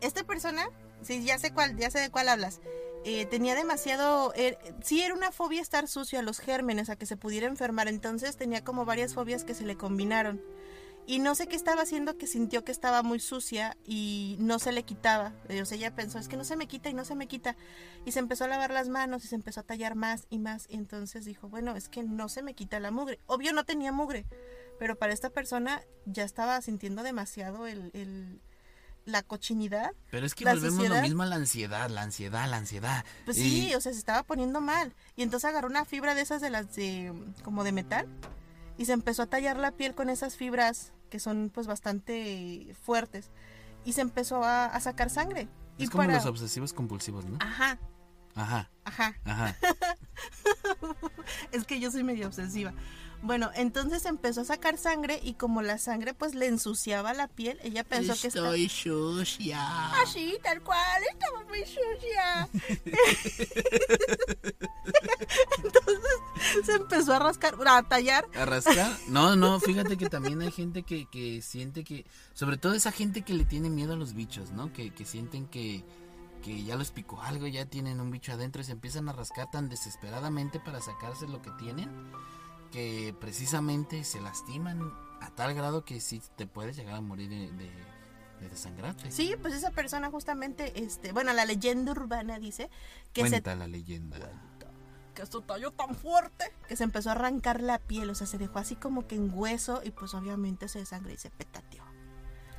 [0.00, 0.68] Esta persona,
[1.02, 2.60] sí, ya sé cuál, ya sé de cuál hablas.
[3.04, 7.06] eh, tenía demasiado, er- sí era una fobia estar sucio a los gérmenes, a que
[7.06, 7.88] se pudiera enfermar.
[7.88, 10.40] Entonces tenía como varias fobias que se le combinaron.
[11.10, 14.70] Y no sé qué estaba haciendo que sintió que estaba muy sucia y no se
[14.70, 15.32] le quitaba.
[15.60, 17.56] O sea, ella pensó, es que no se me quita y no se me quita.
[18.04, 20.66] Y se empezó a lavar las manos y se empezó a tallar más y más.
[20.68, 23.18] Y entonces dijo, bueno, es que no se me quita la mugre.
[23.26, 24.24] Obvio no tenía mugre,
[24.78, 28.40] pero para esta persona ya estaba sintiendo demasiado el, el-
[29.04, 29.90] la cochinidad.
[30.12, 33.04] Pero es que volvemos sociedad- lo mismo a la ansiedad, la ansiedad, la ansiedad.
[33.24, 34.94] Pues sí, o sea, se estaba poniendo mal.
[35.16, 38.06] Y entonces agarró una fibra de esas de las de como de metal
[38.78, 43.30] y se empezó a tallar la piel con esas fibras que son pues bastante fuertes
[43.84, 45.48] y se empezó a, a sacar sangre.
[45.78, 47.36] Es y como para- los obsesivos compulsivos, ¿no?
[47.40, 47.78] Ajá,
[48.34, 49.14] Ajá, ajá.
[49.24, 49.56] ajá.
[51.52, 52.72] Es que yo soy medio obsesiva.
[53.22, 57.58] Bueno, entonces empezó a sacar sangre y como la sangre pues le ensuciaba la piel,
[57.62, 58.48] ella pensó que estaba...
[58.48, 60.00] Estoy sucia.
[60.00, 62.48] Así, tal cual, estaba muy sucia.
[65.64, 68.26] Entonces se empezó a rascar, a tallar.
[68.34, 68.96] ¿A rascar?
[69.08, 73.22] No, no, fíjate que también hay gente que, que siente que, sobre todo esa gente
[73.22, 74.72] que le tiene miedo a los bichos, ¿no?
[74.72, 75.84] Que, que sienten que,
[76.42, 79.50] que ya los picó algo, ya tienen un bicho adentro y se empiezan a rascar
[79.50, 81.90] tan desesperadamente para sacarse lo que tienen,
[82.70, 87.50] que precisamente se lastiman a tal grado que sí te puedes llegar a morir de,
[87.52, 87.70] de,
[88.40, 89.10] de desangrarte.
[89.10, 92.70] Sí, pues esa persona justamente, este, bueno, la leyenda urbana dice
[93.12, 94.18] que se, Cuenta la leyenda.
[95.14, 98.38] que se talló tan fuerte que se empezó a arrancar la piel, o sea, se
[98.38, 101.82] dejó así como que en hueso y pues obviamente se desangró y se petateó.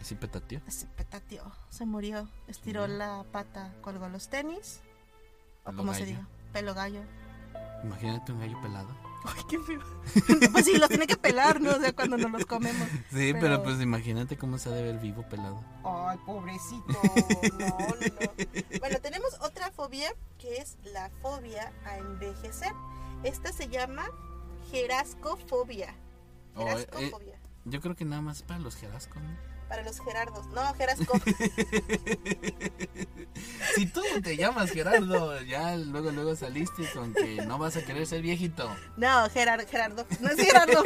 [0.01, 0.59] ¿Sí petateó?
[0.67, 2.93] Se petateó, se murió, estiró Sí.
[2.93, 4.81] la pata, colgó los tenis,
[5.63, 7.01] o como se diga, pelo gallo.
[7.83, 8.89] Imagínate un gallo pelado.
[9.23, 9.79] Ay, qué feo.
[10.51, 11.71] pues sí, los tiene que pelar, ¿no?
[11.71, 12.87] O sea, cuando nos los comemos.
[13.11, 15.63] Sí, pero, Pero- pues imagínate cómo se ha de ver vivo pelado.
[15.83, 16.85] Ay, pobrecito.
[16.87, 18.79] No, no, no.
[18.79, 22.71] Bueno, tenemos otra fobia que es la fobia a envejecer.
[23.23, 24.05] Esta se llama
[24.71, 25.93] gerascofobia.
[26.55, 27.39] Oh, eh, Gerascofobia.
[27.65, 29.50] Yo creo que nada más para los jerascos, ¿no?
[29.71, 30.45] Para los gerardos.
[30.47, 31.17] No, gerasco.
[33.75, 38.05] Si tú te llamas Gerardo, ya luego luego saliste con que no vas a querer
[38.05, 38.69] ser viejito.
[38.97, 40.05] No, Gerar, Gerardo.
[40.19, 40.83] No es Gerardo.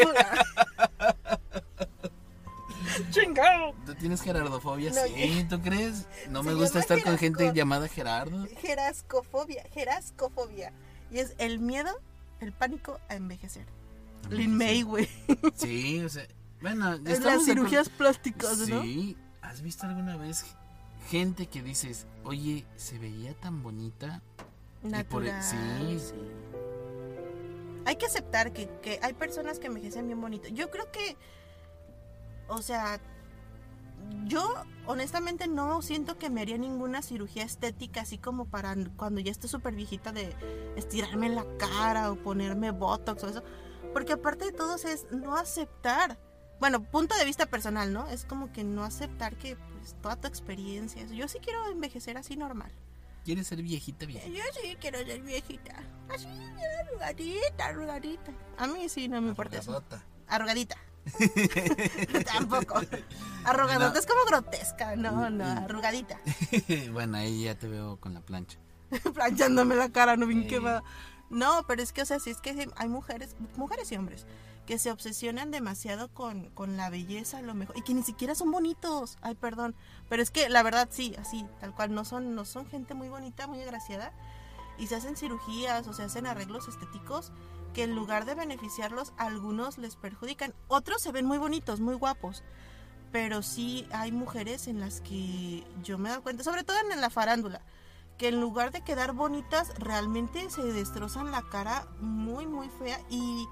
[3.10, 3.74] Chingado.
[3.88, 4.91] ¿Tú tienes gerardofobia?
[4.91, 6.06] No, sí, ¿tú crees?
[6.30, 8.48] No me gusta estar con gente llamada Gerardo.
[8.62, 9.65] Gerascofobia.
[9.74, 10.71] Gerascofobia.
[11.10, 12.00] Y es el miedo,
[12.39, 13.65] el pánico a envejecer.
[14.30, 14.84] Lin May, sí.
[14.84, 15.10] güey.
[15.56, 16.26] Sí, o sea,
[16.62, 18.82] bueno, las cirugías plásticas, ¿no?
[18.82, 20.46] Sí, ¿has visto alguna vez
[21.10, 24.22] gente que dices, oye, se veía tan bonita?
[24.84, 25.44] El- Natural.
[25.44, 26.00] sí.
[26.00, 26.15] sí.
[27.88, 30.48] Hay que aceptar que, que hay personas que envejecen bien bonito.
[30.50, 31.15] Yo creo que,
[32.48, 33.00] o sea,
[34.26, 34.44] yo
[34.88, 39.48] honestamente no siento que me haría ninguna cirugía estética así como para cuando ya esté
[39.48, 40.36] súper viejita de
[40.76, 43.44] estirarme la cara o ponerme botox o eso.
[43.94, 46.18] Porque aparte de todo es no aceptar.
[46.60, 48.08] Bueno, punto de vista personal, ¿no?
[48.10, 51.04] Es como que no aceptar que pues, toda tu experiencia.
[51.08, 52.72] Yo sí quiero envejecer así normal.
[53.26, 54.36] ¿Quieres ser viejita, viejita?
[54.38, 55.74] Yo sí quiero ser viejita.
[56.13, 56.28] Así,
[56.88, 58.32] arrugadita, arrugadita.
[58.58, 59.84] A mí sí, no me importa eso.
[60.28, 60.78] Arrugadita.
[62.26, 62.82] Tampoco.
[63.44, 64.00] Arrugadota No.
[64.00, 64.96] es como grotesca.
[64.96, 65.58] No, no, Mm.
[65.65, 66.20] arrugadita.
[66.91, 68.58] bueno, ahí ya te veo con la plancha.
[69.13, 70.48] Planchándome la cara, no bien Sí.
[70.48, 70.84] quemada.
[71.30, 74.26] No, pero es que, o sea, sí es que hay mujeres, mujeres y hombres,
[74.65, 78.36] que se obsesionan demasiado con, con la belleza, a lo mejor, y que ni siquiera
[78.36, 79.17] son bonitos.
[79.21, 79.75] Ay, perdón.
[80.10, 83.10] Pero es que la verdad sí, así, tal cual, no son, no son gente muy
[83.10, 84.12] bonita, muy agraciada.
[84.78, 87.32] Y se hacen cirugías o se hacen arreglos estéticos
[87.75, 90.54] que en lugar de beneficiarlos, algunos les perjudican.
[90.69, 92.41] Otros se ven muy bonitos, muy guapos.
[93.12, 97.10] Pero sí hay mujeres en las que yo me dado cuenta, sobre todo en la
[97.10, 97.62] farándula,
[98.17, 102.99] que en lugar de quedar bonitas, realmente se destrozan la cara muy, muy fea.
[103.10, 103.45] Y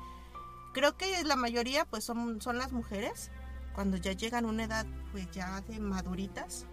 [0.74, 3.32] creo que la mayoría pues son, son las mujeres,
[3.74, 6.66] cuando ya llegan a una edad pues ya de maduritas.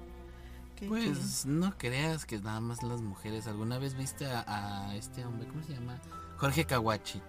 [0.76, 3.46] que- Pues no creas que nada más las mujeres.
[3.46, 6.00] ¿Alguna vez viste a, a este hombre, ¿cómo se llama?
[6.38, 7.22] Jorge Kawachi.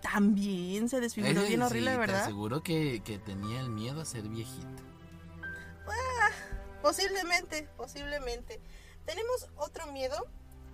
[0.00, 2.22] también se desfiguró bien sí, horrible, Te ¿verdad?
[2.22, 4.82] aseguro que, que tenía el miedo a ser viejito.
[6.82, 8.60] Posiblemente, posiblemente.
[9.04, 10.16] Tenemos otro miedo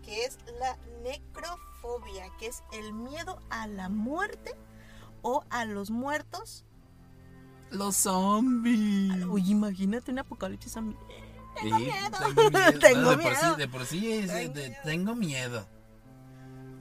[0.02, 4.54] que es la necrofobia, que es el miedo a la muerte
[5.24, 6.64] o a los muertos.
[7.70, 9.24] Los zombies.
[9.24, 10.96] Uy, imagínate un apocalipsis zombie.
[11.60, 11.92] Tengo miedo.
[12.34, 12.78] Tengo miedo.
[12.80, 13.36] Tengo No, de por miedo.
[13.54, 14.80] sí, de por sí es- Tengo de- miedo.
[14.84, 15.68] tengo miedo.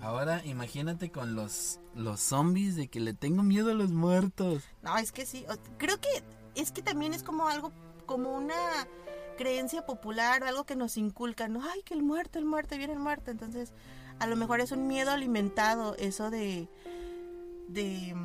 [0.01, 4.61] Ahora imagínate con los, los zombies de que le tengo miedo a los muertos.
[4.81, 5.45] No, es que sí.
[5.77, 6.09] Creo que
[6.55, 7.71] es que también es como algo,
[8.05, 8.53] como una
[9.37, 11.53] creencia popular o algo que nos inculcan.
[11.53, 11.61] ¿no?
[11.63, 13.31] Ay, que el muerto, el muerto, viene el muerto.
[13.31, 13.71] Entonces,
[14.19, 16.67] a lo mejor es un miedo alimentado, eso de.
[17.73, 18.15] De.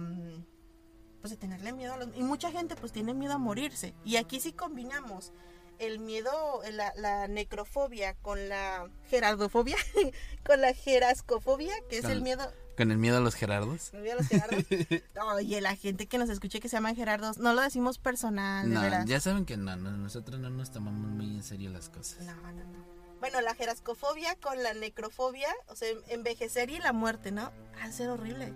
[1.20, 2.16] pues de tenerle miedo a los.
[2.16, 3.94] Y mucha gente, pues tiene miedo a morirse.
[4.04, 5.32] Y aquí sí combinamos
[5.78, 6.32] el miedo,
[6.72, 9.76] la, la necrofobia con la gerardofobia,
[10.46, 13.92] con la jerascofobia, que es el miedo Con el miedo a los Gerardos.
[13.92, 14.64] me olvidé los Gerardos.
[15.36, 18.74] Oye, la gente que nos escuche que se llaman Gerardos, no lo decimos personal, de
[18.74, 22.24] No, ya saben que no, no, nosotros no nos tomamos muy en serio las cosas.
[22.24, 22.88] No, no, no.
[23.20, 27.52] Bueno, la jerascofobia con la necrofobia, o sea, envejecer y la muerte, ¿no?
[27.76, 28.52] Va a ser horrible.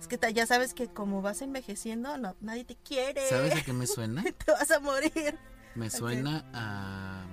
[0.00, 3.28] Es que ya sabes que como vas envejeciendo, no, nadie te quiere.
[3.28, 4.22] ¿Sabes a qué me suena?
[4.22, 5.38] Te vas a morir.
[5.74, 7.26] Me suena a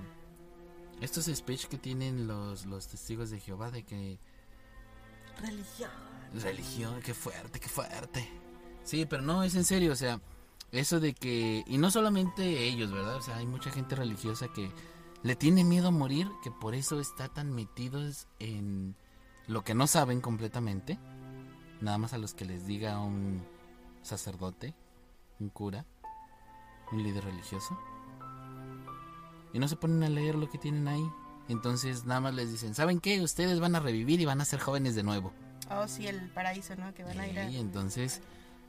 [1.00, 4.18] estos speech que tienen los, los testigos de Jehová de que
[5.40, 5.90] Religión.
[6.42, 8.28] religión, qué fuerte, qué fuerte.
[8.84, 10.20] Sí, pero no, es en serio, o sea,
[10.72, 13.16] eso de que, y no solamente ellos, ¿verdad?
[13.16, 14.70] O sea, hay mucha gente religiosa que
[15.22, 18.94] le tiene miedo a morir, que por eso está tan metidos en
[19.46, 20.98] lo que no saben completamente,
[21.80, 23.42] nada más a los que les diga un
[24.02, 24.74] sacerdote,
[25.40, 25.84] un cura,
[26.92, 27.78] un líder religioso.
[29.52, 31.04] Y no se ponen a leer lo que tienen ahí.
[31.48, 33.20] Entonces nada más les dicen, ¿saben qué?
[33.20, 35.32] Ustedes van a revivir y van a ser jóvenes de nuevo.
[35.70, 36.92] Oh, sí, el paraíso, ¿no?
[36.94, 37.50] Que van a ir a...
[37.50, 38.20] Y entonces,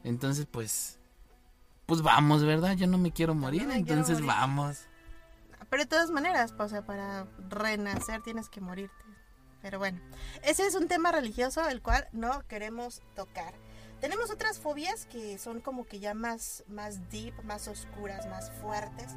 [0.03, 0.99] entonces pues,
[1.85, 2.75] pues vamos, ¿verdad?
[2.75, 4.27] Yo no me quiero morir, me quiero entonces morir.
[4.27, 4.85] vamos.
[5.69, 9.04] Pero de todas maneras, o sea, para renacer tienes que morirte.
[9.65, 9.99] Pero bueno,
[10.43, 13.55] ese es un tema religioso el cual no queremos tocar.
[13.99, 19.07] Tenemos otras fobias que son como que ya más, más deep, más oscuras, más fuertes,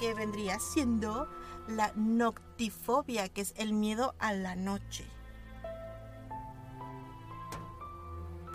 [0.00, 1.28] que vendría siendo
[1.68, 5.06] la noctifobia, que es el miedo a la noche.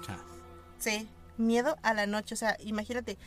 [0.02, 0.19] Chas.
[0.78, 2.34] Sí, miedo a la noche.
[2.34, 3.17] O sea, imagínate,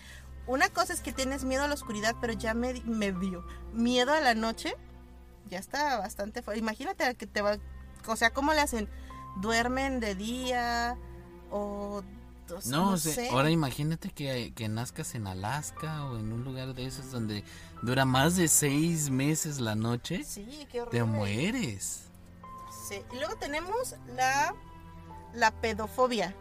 [0.46, 4.20] una cosa es que tienes miedo a la oscuridad, pero ya me, medio miedo a
[4.20, 4.76] la noche,
[5.48, 6.60] ya está bastante fuerte.
[6.60, 7.56] Imagínate a que te va,
[8.06, 8.88] o sea, ¿cómo le hacen?
[9.40, 10.96] ¿Duermen de día?
[11.50, 12.02] O,
[12.54, 13.28] o sea, No, no sé.
[13.30, 17.44] ahora imagínate que, que nazcas en Alaska o en un lugar de esos donde
[17.82, 20.98] dura más de seis meses la noche, Sí, qué horrible.
[20.98, 22.02] te mueres.
[22.88, 22.96] Sí.
[23.12, 24.54] Y luego tenemos la,
[25.34, 26.34] la pedofobia.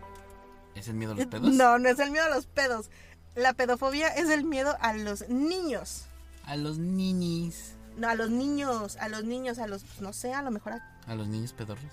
[0.75, 1.53] ¿Es el miedo a los pedos?
[1.53, 2.89] No, no es el miedo a los pedos.
[3.35, 6.05] La pedofobia es el miedo a los niños.
[6.45, 7.73] A los niñis.
[7.97, 10.90] No, a los niños, a los niños, a los, no sé, a lo mejor a
[11.07, 11.83] A los niños pedorros.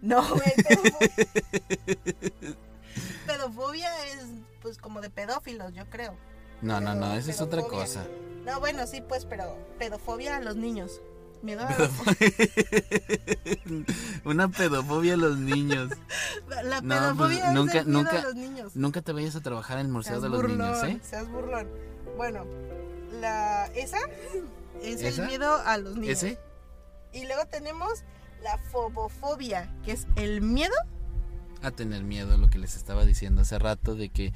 [0.00, 1.08] No, güey, pedofobia.
[3.26, 4.26] pedofobia es
[4.60, 6.16] pues como de pedófilos, yo creo.
[6.60, 7.84] No, no, no, esa es otra pedofobia.
[7.86, 8.06] cosa.
[8.44, 11.00] No, bueno, sí, pues, pero pedofobia a los niños.
[11.42, 11.76] Miedo a
[14.24, 15.90] Una pedofobia a los niños.
[16.48, 18.76] la No, pedofobia pues, nunca- es el miedo nunca- a los niños.
[18.76, 21.00] Nunca te vayas a trabajar en el Museo Seas de los burlón, Niños, ¿eh?
[21.02, 21.68] Seas burlón.
[22.16, 22.44] Bueno,
[23.20, 23.98] la esa
[24.82, 25.22] es ¿Esa?
[25.22, 26.22] el miedo a los niños.
[26.22, 26.38] ¿Ese?
[27.12, 28.04] Y luego tenemos
[28.42, 30.74] la fobofobia, que es el miedo.
[31.62, 34.32] A tener miedo, lo que les estaba diciendo hace rato, de que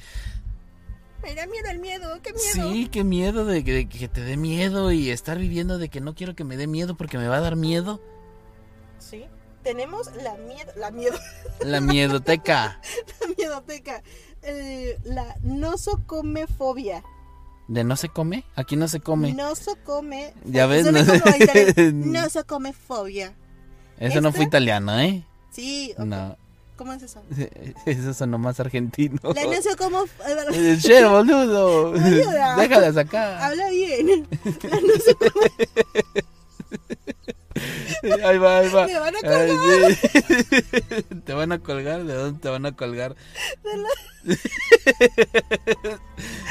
[1.23, 2.73] Me da miedo el miedo, qué miedo.
[2.73, 6.01] sí, qué miedo, de que, de que te dé miedo y estar viviendo de que
[6.01, 8.01] no quiero que me dé miedo porque me va a dar miedo.
[8.99, 9.25] Sí.
[9.65, 11.19] Tenemos la miedo, la miedo,
[11.61, 12.81] La miedoteca.
[13.21, 14.03] la miedoteca.
[14.43, 17.03] Eh, la nosocomefobia.
[17.67, 18.45] ¿De no se come?
[18.55, 19.33] Aquí no se come.
[19.33, 20.33] Nosocome.
[20.45, 22.07] Ya ves, Suena no- como a italiano.
[23.99, 25.23] Eso no fue italiano, ¿eh?
[25.51, 26.05] Sí, ok.
[26.05, 26.37] No.
[26.77, 27.23] ¿Cómo es eso?
[27.87, 29.19] Eso sonó más argentino.
[29.23, 30.05] La como...
[30.53, 31.93] Eh, Che, boludo.
[31.93, 32.57] Boluda.
[32.57, 33.43] Déjala sacar.
[33.43, 34.29] Habla bien.
[34.45, 35.41] La noso como...
[38.25, 38.87] Ahí va, ahí va.
[38.87, 41.03] Me van a Ay, sí.
[41.25, 43.17] Te van a colgar, ¿de dónde te van a colgar?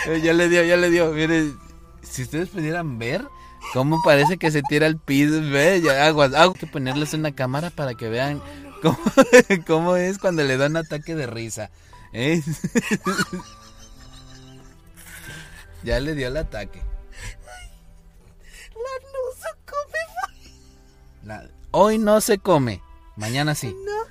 [0.08, 1.12] Eh, ya le dio, ya le dio.
[1.12, 1.52] Mire,
[2.02, 3.26] si ustedes pudieran ver
[3.74, 7.70] cómo parece que se tira al piso, ve, ya, aguas, hay que ponerles una cámara
[7.70, 8.42] para que vean
[8.82, 8.98] cómo,
[9.68, 11.70] cómo es cuando le da un ataque de risa.
[12.14, 12.42] ¿eh?
[15.84, 16.82] ya le dio el ataque.
[18.74, 20.00] La noso come...
[21.24, 22.82] La- hoy no se come,
[23.16, 23.76] mañana sí.
[23.86, 24.02] No,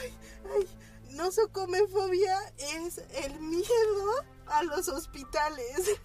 [0.00, 0.12] ay,
[0.56, 0.68] ay,
[1.16, 5.98] nosocomefobia es el miedo a los hospitales.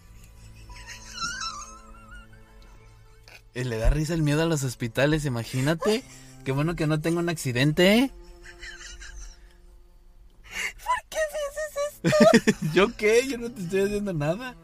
[3.54, 6.04] Eh, Le da risa el miedo a los hospitales, imagínate.
[6.45, 7.93] Qué bueno que no tengo un accidente.
[7.99, 8.12] ¿eh?
[10.84, 12.68] ¿Por qué dices esto?
[12.74, 13.28] ¿Yo qué?
[13.28, 14.56] Yo no te estoy haciendo nada.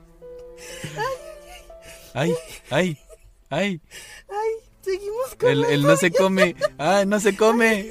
[2.13, 2.33] Ay,
[2.69, 2.97] ay,
[3.49, 3.81] ay.
[4.29, 6.55] Ay, seguimos con El, el no se come.
[6.77, 7.89] Ah, no se come.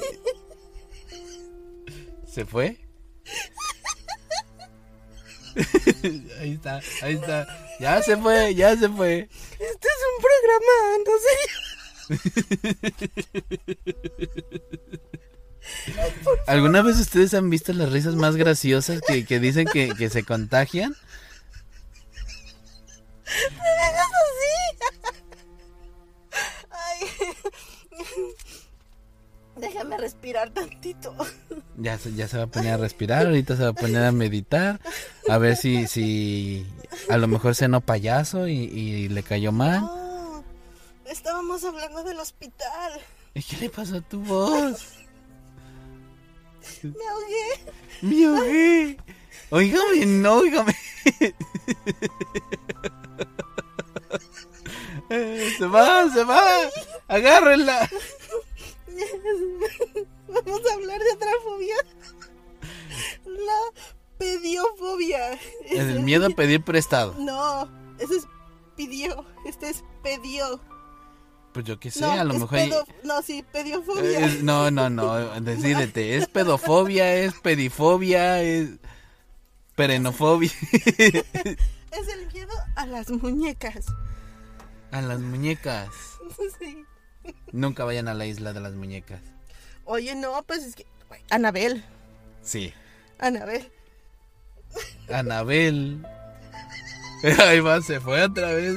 [2.33, 2.79] ¿Se fue?
[6.41, 7.47] Ahí está, ahí está.
[7.81, 9.29] Ya se fue, ya se fue.
[9.59, 10.73] Este es un programa,
[11.19, 11.35] sé.
[16.47, 20.23] ¿Alguna vez ustedes han visto las risas más graciosas que, que dicen que, que se
[20.23, 20.95] contagian?
[23.27, 24.57] ¡Me dejas así!
[26.71, 27.01] Ay.
[29.61, 31.15] Déjame respirar tantito.
[31.77, 34.13] Ya se, ya se va a poner a respirar, ahorita se va a poner a
[34.13, 34.81] meditar,
[35.29, 36.67] a ver si, si
[37.09, 39.81] a lo mejor cenó payaso y, y le cayó mal.
[39.83, 40.45] No,
[41.07, 43.01] estábamos hablando del hospital.
[43.35, 44.95] ¿Y qué le pasó a tu voz?
[46.83, 47.73] Me ahogué.
[48.03, 48.97] Me ahogué.
[49.51, 50.75] Óigame, no, óigame.
[55.11, 56.43] Eh, Se va, se va.
[57.09, 57.89] Agárrenla.
[60.29, 61.77] Vamos a hablar de otra fobia.
[63.25, 63.83] La
[64.19, 65.33] pediofobia.
[65.65, 67.15] Es El miedo a pedir prestado.
[67.19, 67.69] No,
[67.99, 68.27] ese es
[68.77, 69.25] pidió.
[69.47, 70.61] Este es pedió.
[71.53, 72.59] Pues yo qué sé, no, a lo mejor.
[72.59, 74.27] pedo- No, sí, pediofobia.
[74.27, 76.17] Es- no, no, no, decídete.
[76.17, 77.15] ¿Es pedofobia?
[77.15, 78.43] ¿Es pedifobia?
[78.43, 78.71] ¿Es
[79.75, 80.51] perenofobia?
[81.91, 83.87] Es el miedo a las muñecas.
[84.93, 85.89] A las muñecas.
[86.61, 86.85] Sí.
[87.53, 89.21] Nunca vayan a la isla de las muñecas.
[89.85, 90.87] Oye, no, pues es que.
[91.31, 91.85] Anabel.
[92.43, 92.73] Sí.
[93.19, 93.71] Anabel.
[95.13, 96.07] Anabel.
[97.41, 98.75] Ahí va, se fue otra vez.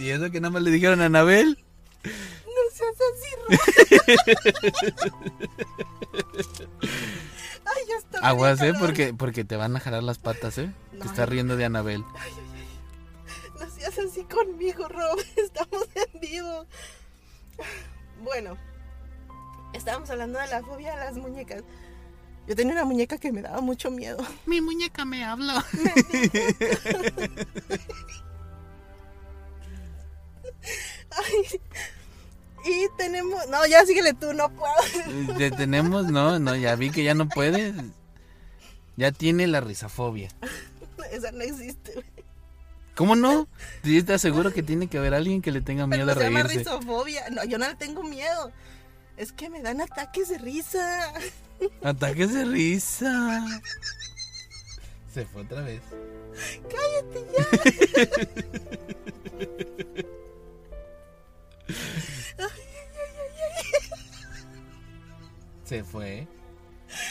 [0.00, 1.58] Y eso que nada más le dijeron a Anabel.
[2.04, 3.30] No seas así.
[7.66, 8.18] Ay, ya está.
[8.20, 8.72] Aguas, ¿eh?
[8.78, 10.72] Porque, porque te van a jalar las patas, ¿eh?
[10.92, 11.04] Te No.
[11.04, 12.02] está riendo de Anabel.
[13.60, 15.18] No seas así conmigo, Rob.
[15.36, 16.66] Estamos en vivo.
[18.24, 18.56] Bueno,
[19.74, 21.62] estábamos hablando de la fobia a las muñecas.
[22.46, 24.18] Yo tenía una muñeca que me daba mucho miedo.
[24.46, 25.52] Mi muñeca me habló.
[31.10, 31.60] Ay,
[32.64, 33.46] y tenemos.
[33.48, 35.38] No, ya síguele tú, no puedo.
[35.38, 37.74] Ya tenemos, no, no, ya vi que ya no puedes.
[38.96, 40.30] Ya tiene la risafobia.
[41.10, 42.02] Esa no existe.
[42.94, 43.48] ¿Cómo no?
[43.82, 46.24] Te aseguro que tiene que haber alguien que le tenga Pero miedo no a se
[46.24, 46.70] llama reírse.
[46.70, 47.28] risofobia.
[47.30, 48.52] No, yo no le tengo miedo.
[49.16, 51.12] Es que me dan ataques de risa.
[51.82, 53.44] Ataques de risa.
[55.12, 55.82] Se fue otra vez.
[56.68, 57.44] Cállate ya.
[65.64, 66.26] Se fue.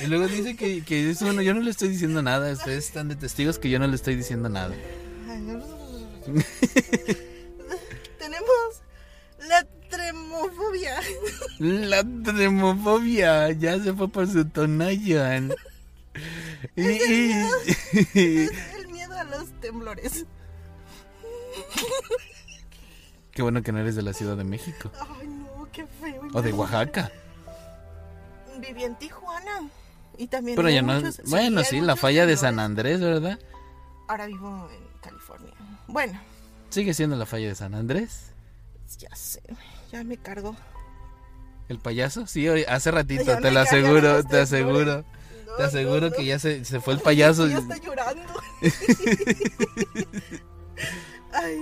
[0.02, 1.42] Y luego dice que, que uno.
[1.42, 2.52] Yo no le estoy diciendo nada.
[2.52, 4.74] Ustedes están de testigos que yo no le estoy diciendo nada.
[8.20, 8.82] Tenemos
[9.48, 10.96] la tremofobia.
[11.60, 15.54] La tremofobia ya se fue por su tonayan.
[16.76, 17.02] Es
[18.76, 20.26] el miedo a los temblores.
[23.32, 24.92] qué bueno que no eres de la Ciudad de México.
[25.20, 26.22] Ay, no, qué feo.
[26.34, 26.54] O de.
[26.54, 27.12] Oaxaca.
[28.60, 29.68] Viví en Tijuana.
[30.18, 30.56] Y también.
[30.56, 30.94] Pero ya no.
[30.94, 32.38] muchos- Bueno, sí, la falla de.
[32.38, 33.40] San Andrés, ¿verdad?
[34.08, 35.54] Ahora vivo en California.
[35.88, 36.20] Bueno,
[36.70, 38.32] Sigue siendo la falla de San Andrés.
[38.98, 39.42] ya sé.
[39.92, 40.56] Ya me cargo.
[41.70, 42.26] ¿El payaso?
[42.28, 44.78] Sí, hace ratito, Ya te lo aseguro, te aseguro.
[45.04, 45.06] temblores.
[45.48, 47.48] No, Te aseguro no, que ya se, se fue el payaso.
[47.48, 48.24] Ya está llorando.
[51.34, 51.58] Ay,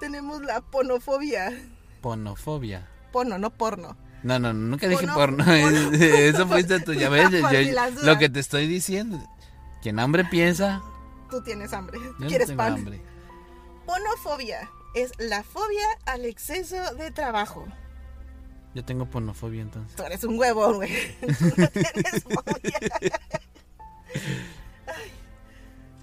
[0.00, 1.52] tenemos la ponofobia.
[2.00, 2.86] Ponofobia.
[3.12, 3.96] Pono, no porno.
[4.22, 5.44] No, no, nunca dije Porno- porno.
[5.44, 5.90] porno.
[5.92, 7.30] Eso fuiste tú, ya ves.
[7.32, 9.18] Yo- lo que te estoy diciendo.
[9.82, 10.82] Quien hambre piensa,
[11.34, 11.98] Tú tienes hambre.
[11.98, 12.74] yo no ¿Quieres tengo pan?
[12.74, 13.02] hambre.
[13.86, 17.66] Ponofobia es la fobia al exceso de trabajo.
[18.72, 19.96] Yo tengo pornofobia entonces.
[19.96, 20.92] Tú eres un huevo, güey.
[21.20, 22.78] Tú no tienes fobia.
[24.86, 25.10] Ay,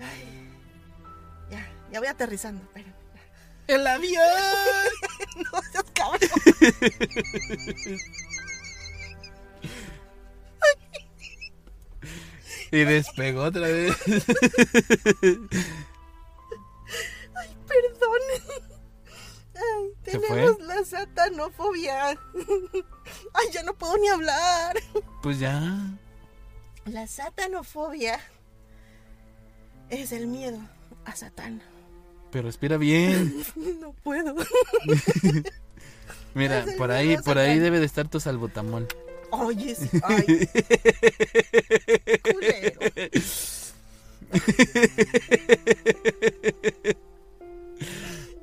[0.02, 0.50] ay.
[1.50, 2.90] Ya, ya voy aterrizando, pero.
[3.68, 4.22] ¡El avión!
[5.54, 6.30] No seas cabrón.
[12.72, 13.96] Y despegó otra vez.
[17.36, 18.22] Ay, perdón.
[19.56, 22.10] Ay, ¿Se tenemos la satanofobia.
[23.34, 24.78] Ay, ya no puedo ni hablar.
[25.22, 25.62] Pues ya.
[26.86, 28.20] La satanofobia
[29.90, 30.60] es el miedo
[31.06, 31.62] a Satán.
[32.32, 33.44] Pero respira bien.
[33.82, 34.36] No puedo.
[36.34, 38.88] Mira, por ahí, por ahí debe de estar tu salbutamol.
[39.32, 39.90] Oye, sí.
[40.04, 40.50] Ay,
[42.24, 42.80] culero.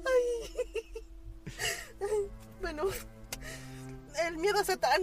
[0.04, 0.68] Ay.
[2.60, 2.84] Bueno,
[4.26, 5.02] el miedo a Satán.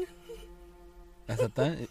[1.28, 1.88] ¿A Satán?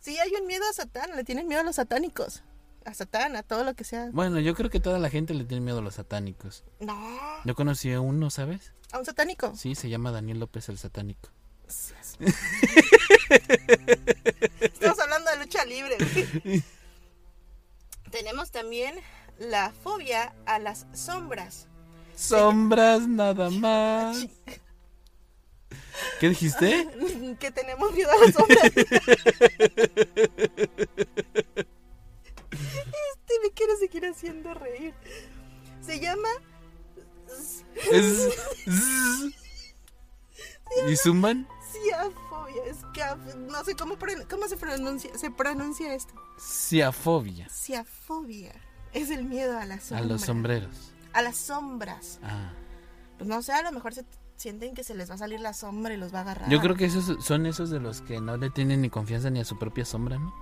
[0.00, 1.16] Sí, hay un miedo a Satán.
[1.16, 2.42] Le tienen miedo a los satánicos.
[2.84, 4.10] A Satán, a todo lo que sea.
[4.12, 6.64] Bueno, yo creo que toda la gente le tiene miedo a los satánicos.
[6.80, 6.96] No,
[7.44, 8.72] Yo conocí a uno, ¿sabes?
[8.92, 9.52] a un satánico.
[9.56, 11.28] Sí, se llama Daniel López el satánico.
[14.60, 15.96] Estamos hablando de lucha libre.
[16.44, 16.62] güey.
[18.10, 18.98] Tenemos también
[19.38, 21.66] la fobia a las sombras.
[22.16, 24.26] Sombras nada más.
[26.20, 26.88] ¿Qué dijiste?
[27.40, 28.72] que tenemos miedo a las sombras.
[32.50, 34.94] Este me quiere seguir haciendo reír.
[35.84, 36.28] Se llama
[40.88, 41.46] ¿Y zumban?
[41.84, 42.64] Ciafobia.
[42.66, 43.02] Es que
[43.36, 43.96] no sé cómo,
[44.30, 46.14] cómo se pronuncia se pronuncia esto.
[46.38, 47.48] Ciafobia.
[47.48, 48.52] Ciafobia.
[48.92, 50.08] Es el miedo a las A sombras.
[50.08, 50.92] los sombreros.
[51.12, 52.18] A las sombras.
[52.22, 52.52] Ah.
[53.18, 54.04] Pues no sé, a lo mejor se
[54.36, 56.48] sienten que se les va a salir la sombra y los va a agarrar.
[56.50, 59.40] Yo creo que esos son esos de los que no le tienen ni confianza ni
[59.40, 60.34] a su propia sombra, ¿no?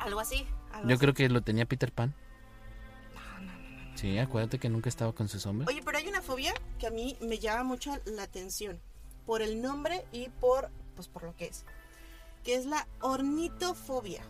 [0.00, 0.46] Algo así.
[0.72, 1.00] algo Yo así.
[1.00, 2.14] creo que lo tenía Peter Pan.
[3.94, 5.66] Sí, acuérdate que nunca estaba con su sombra.
[5.68, 8.80] Oye, pero hay una fobia que a mí me llama mucho la atención.
[9.26, 11.64] Por el nombre y por, pues por lo que es.
[12.44, 14.22] Que es la ornitofobia.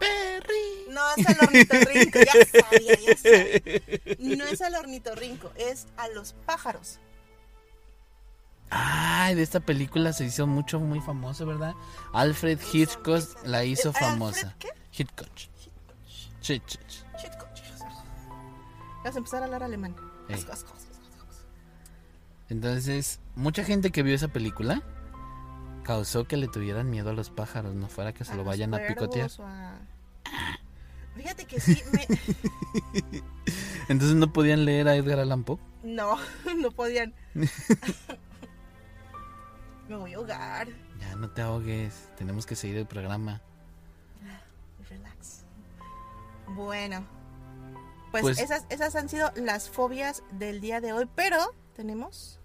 [0.00, 0.90] Perry.
[0.90, 4.36] No es al ornitorrinco, ya sabía, ya sabía.
[4.36, 6.98] No es al ornitorrinco, es a los pájaros.
[8.70, 11.74] Ay, de esta película se hizo mucho, muy famoso, ¿verdad?
[12.14, 14.56] Alfred Hitchcock la hizo ¿El Alfred famosa.
[14.58, 14.68] qué?
[14.92, 15.28] Hitchcock.
[16.40, 17.04] Shit, coches.
[19.04, 19.94] Vas a empezar a hablar alemán.
[22.48, 24.82] Entonces, mucha gente que vio esa película
[25.84, 28.78] causó que le tuvieran miedo a los pájaros, no fuera que se lo vayan a
[28.86, 29.30] picotear.
[29.40, 29.78] a-
[31.16, 32.06] Fíjate que sí, me...
[33.88, 35.58] Entonces no podían leer a Edgar Allan Poe.
[35.82, 36.16] no,
[36.56, 37.12] no podían.
[39.88, 40.68] Me voy a ahogar.
[41.00, 43.42] Ya no te ahogues, tenemos que seguir el programa.
[44.88, 45.44] Relax.
[46.48, 47.04] Bueno,
[48.10, 51.38] pues, Pues- esas, esas han sido las fobias del día de hoy, pero
[51.74, 52.38] tenemos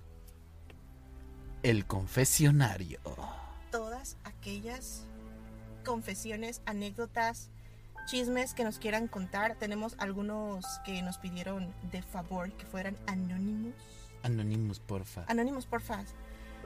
[1.68, 3.02] El confesionario.
[3.72, 5.04] todas aquellas
[5.84, 7.50] confesiones, anécdotas,
[8.06, 9.56] chismes que nos quieran contar.
[9.60, 13.74] Tenemos algunos que nos pidieron de favor que fueran anónimos.
[14.24, 15.26] Anonymous, porfa.
[15.28, 16.06] Anónimos, porfa.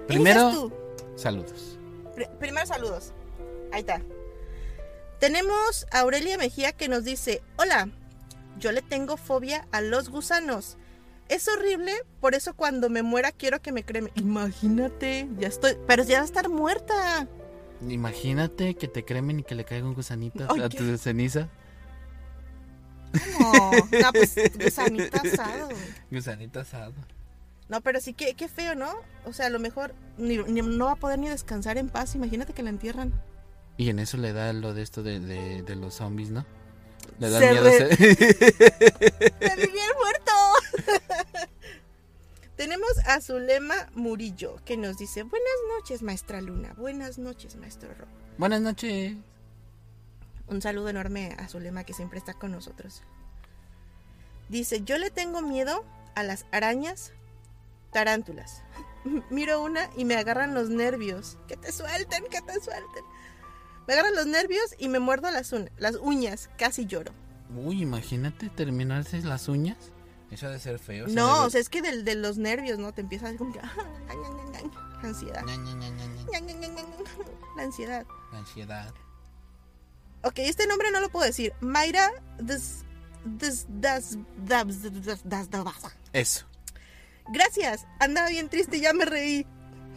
[0.08, 0.72] Primero,
[1.16, 1.80] saludos.
[2.14, 3.12] Pri- primero saludos.
[3.74, 4.04] Ahí está.
[5.20, 7.90] Tenemos a Aurelia Mejía que nos dice, hola,
[8.60, 10.78] yo le tengo fobia a los gusanos.
[11.32, 14.12] Es horrible, por eso cuando me muera quiero que me cremen.
[14.16, 17.26] Imagínate, ya estoy, pero ya va a estar muerta.
[17.88, 21.48] Imagínate que te cremen y que le caiga un gusanito a tu ceniza.
[23.40, 25.70] No, no pues gusanito asado.
[26.12, 26.94] Gusanito asado.
[27.70, 28.92] No, pero sí, qué, qué feo, ¿no?
[29.24, 32.14] O sea, a lo mejor ni- ni- no va a poder ni descansar en paz.
[32.16, 33.14] Imagínate que la entierran.
[33.78, 36.46] Y en eso le da lo de esto de, de- de los zombies, ¿no?
[37.20, 40.32] Le da miedo re- ese- ¡Reviví el muerto!
[42.56, 46.74] Tenemos a Zulema Murillo que nos dice: Buenas noches, maestra Luna.
[46.74, 48.06] Buenas noches, maestro Ro.
[48.38, 49.16] Buenas noches.
[50.48, 53.04] Un saludo enorme a Zulema que siempre está con nosotros.
[54.50, 57.14] Dice: Yo le tengo miedo a las arañas
[57.94, 58.64] tarántulas.
[59.30, 61.38] Miro una y me agarran los nervios.
[61.48, 63.06] Que te suelten, que te suelten.
[63.88, 66.50] Me agarran los nervios y me muerdo las, las uñas.
[66.58, 67.14] Casi lloro.
[67.56, 69.78] Uy, imagínate terminarse las uñas.
[70.32, 71.08] Eso ha de ser feo.
[71.08, 72.94] No, se o sea, es que del- de, los nervios, ¿no?
[72.94, 73.60] Te empieza a como que...
[75.04, 75.44] ansiedad.
[75.46, 75.54] La
[77.64, 78.06] ansiedad.
[78.32, 78.94] La ansiedad.
[80.24, 81.54] Ok, este nombre no lo puedo decir.
[81.62, 82.84] Mayra des,
[83.26, 85.96] des, das, das, das, das, das, das.
[86.14, 86.46] Eso.
[87.34, 87.86] Gracias.
[88.00, 89.46] Andaba bien triste ya me reí.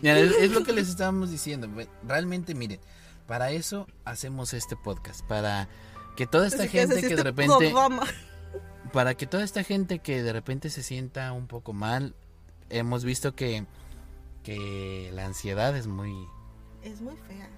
[0.03, 1.69] Mira, es, es lo que les estábamos diciendo.
[2.07, 2.81] Realmente, miren,
[3.27, 5.23] para eso hacemos este podcast.
[5.27, 5.69] Para
[6.17, 7.55] que toda esta Así gente que de este repente.
[7.71, 8.03] programa.
[8.95, 12.15] Para que toda esta gente que de repente se sienta un poco mal.
[12.71, 13.67] Hemos visto que.
[14.43, 16.15] Que la ansiedad es muy.
[16.83, 17.49] Es muy fea.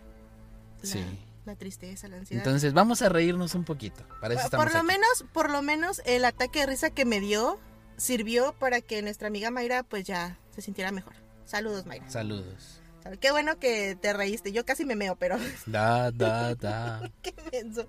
[0.82, 1.05] La, Sí.
[1.45, 2.45] la tristeza, la ansiedad.
[2.45, 4.03] Entonces vamos a reírnos un poquito.
[4.20, 4.87] Para eso por, estamos por lo aquí.
[4.87, 7.59] menos, por lo menos el ataque de risa que me dio
[7.97, 11.14] sirvió para que nuestra amiga Mayra pues ya se sintiera mejor.
[11.45, 12.09] Saludos, Mayra.
[12.11, 12.80] Saludos.
[13.20, 14.51] Qué bueno que te reíste.
[14.53, 17.11] Yo casi me meo, pero Da, da, da.
[17.22, 17.87] qué menso.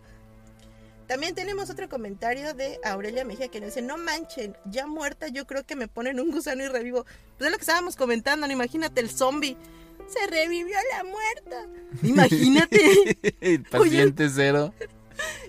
[1.08, 5.47] También tenemos otro comentario de Aurelia Mejía que nos dice, no manchen, ya muerta yo
[5.47, 7.05] creo que me ponen un gusano y revivo.
[7.38, 8.53] Pues es lo que estábamos comentando, ¿no?
[8.53, 9.55] imagínate el zombie.
[10.08, 11.68] Se revivió la muerta.
[12.03, 14.74] Imagínate, El paciente cero.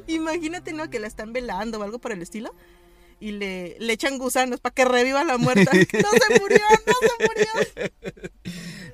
[0.06, 0.90] imagínate, ¿no?
[0.90, 2.54] Que la están velando o algo por el estilo.
[3.20, 5.70] Y le, le echan gusanos para que reviva la muerta.
[5.92, 7.92] No se murió, no se murió.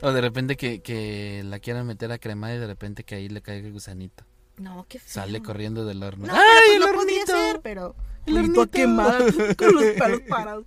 [0.01, 3.29] O de repente que, que la quieran meter a cremar y de repente que ahí
[3.29, 4.25] le caiga el gusanito.
[4.59, 5.23] No, qué feo.
[5.23, 6.27] Sale corriendo del horno.
[6.27, 7.95] No, ¡Ay, pero pues el hacer, pero...
[8.27, 8.71] El toda hornito.
[8.71, 9.19] quemada,
[9.59, 10.65] con los pelos parados.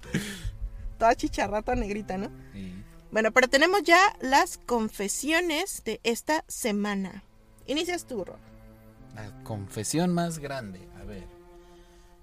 [0.99, 2.29] Toda chicharrata negrita, ¿no?
[2.53, 2.73] Sí.
[3.11, 7.23] Bueno, pero tenemos ya las confesiones de esta semana.
[7.65, 8.37] Inicias tú, Ro.
[9.15, 10.87] La confesión más grande.
[10.99, 11.25] A ver.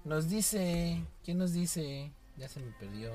[0.03, 1.03] Nos dice.
[1.23, 2.11] ¿Quién nos dice?
[2.37, 3.11] Ya se me perdió.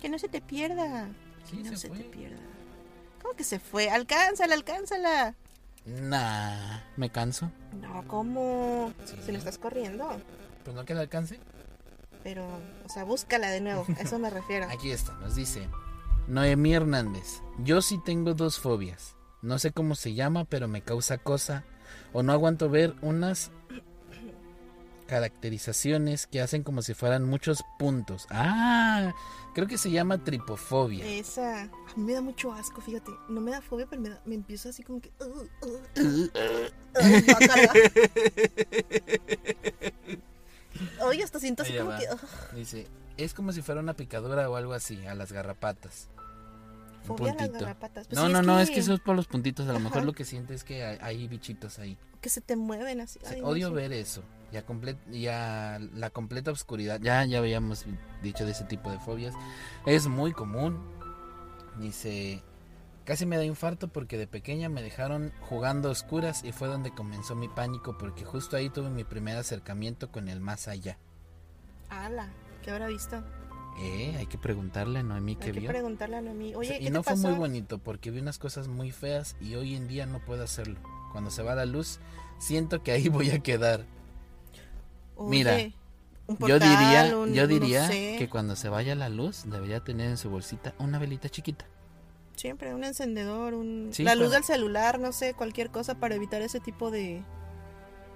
[0.00, 1.08] Que no se te pierda.
[1.44, 2.38] Sí, que no se se, te pierda.
[3.22, 3.90] ¿Cómo que se fue?
[3.90, 5.34] Alcánzala, alcánzala.
[5.86, 7.50] Nah, me canso.
[7.80, 8.92] No, ¿cómo?
[9.04, 9.16] Sí.
[9.24, 10.08] Si no estás corriendo.
[10.64, 11.40] Pues no que le alcance.
[12.22, 12.46] Pero,
[12.84, 13.86] o sea, búscala de nuevo.
[13.98, 14.66] A eso me refiero.
[14.70, 15.68] Aquí está, nos dice.
[16.28, 17.42] Noemí Hernández.
[17.58, 19.16] Yo sí tengo dos fobias.
[19.42, 21.64] No sé cómo se llama, pero me causa cosa.
[22.12, 23.50] O no aguanto ver unas
[25.06, 28.26] caracterizaciones que hacen como si fueran muchos puntos.
[28.30, 29.12] Ah,
[29.54, 31.04] creo que se llama tripofobia.
[31.06, 31.62] Esa.
[31.62, 33.10] A mí me da mucho asco, fíjate.
[33.28, 35.10] No me da fobia, pero me, da- me empiezo así como que.
[35.20, 35.24] uh,
[35.66, 36.30] uh, uh.
[41.04, 41.98] Oye, hasta siento así como va.
[41.98, 42.06] que.
[42.56, 42.86] Dice,
[43.16, 46.08] es como si fuera una picadura o algo así, a las garrapatas.
[47.08, 47.64] Un fobia a las puntito.
[47.64, 48.06] garrapatas.
[48.06, 49.68] Pues no, sí, no, no, es que eso es por los puntitos.
[49.68, 51.98] A lo mejor lo que sientes es que hay, hay bichitos ahí.
[52.20, 53.18] Que se te mueven así.
[53.40, 53.74] No odio sé.
[53.74, 54.22] ver eso.
[54.52, 57.00] Ya, comple- ya la completa oscuridad.
[57.00, 57.84] Ya, ya habíamos
[58.22, 59.34] dicho de ese tipo de fobias.
[59.86, 60.78] Es muy común.
[61.78, 62.42] Dice,
[63.04, 66.90] casi me da infarto porque de pequeña me dejaron jugando a oscuras y fue donde
[66.92, 70.98] comenzó mi pánico porque justo ahí tuve mi primer acercamiento con el más allá.
[71.88, 72.28] Ala,
[72.62, 73.22] ¿qué habrá visto?
[73.78, 75.70] Eh, hay que preguntarle a Noemí Hay que que vio.
[75.70, 76.54] preguntarle a Noemí.
[76.54, 78.90] O Oye, sea, ¿qué y te no fue muy bonito porque vi unas cosas muy
[78.90, 80.78] feas y hoy en día no puedo hacerlo.
[81.12, 81.98] Cuando se va la luz,
[82.38, 83.86] siento que ahí voy a quedar.
[85.22, 85.54] Oye, Mira,
[86.26, 88.16] un yo portal, diría, un- yo no diría sé.
[88.18, 91.66] que cuando se vaya la luz debería tener en su bolsita una velita chiquita.
[92.36, 93.90] Siempre un encendedor, un...
[93.92, 97.22] Sí, la luz pero- del celular, no sé, cualquier cosa para evitar ese tipo de...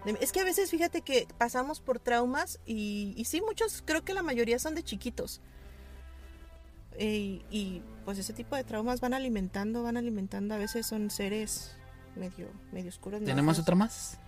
[0.07, 4.03] de- Es que a veces fíjate que pasamos por traumas y, y sí, muchos, creo
[4.03, 5.43] que la mayoría son de chiquitos.
[6.97, 11.11] Eh, Y, y, pues ese tipo de traumas van alimentando, van alimentando, a veces son
[11.11, 11.73] seres
[12.17, 13.23] medio, medio oscuros.
[13.25, 13.65] ¿Tenemos feos.
[13.65, 14.19] otra más?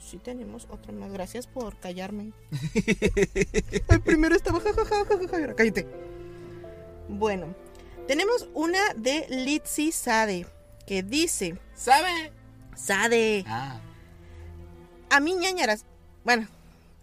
[0.00, 1.12] Sí, tenemos otro más.
[1.12, 2.32] Gracias por callarme.
[3.88, 5.86] El primero estaba jajaja, jajaja, cállate.
[7.08, 7.54] Bueno,
[8.08, 10.46] tenemos una de Litzy Sade
[10.86, 12.32] que dice: ¿Sabe?
[12.74, 13.80] Sade, Ah,
[15.10, 15.84] a mí ñañaras.
[16.24, 16.48] Bueno,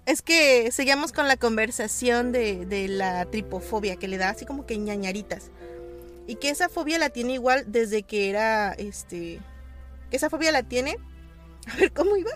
[0.05, 4.65] es que seguimos con la conversación de, de la tripofobia que le da así como
[4.65, 5.51] que ñañaritas.
[6.25, 9.39] Y que esa fobia la tiene igual desde que era este.
[10.09, 10.97] Que esa fobia la tiene.
[11.71, 12.31] A ver cómo iba.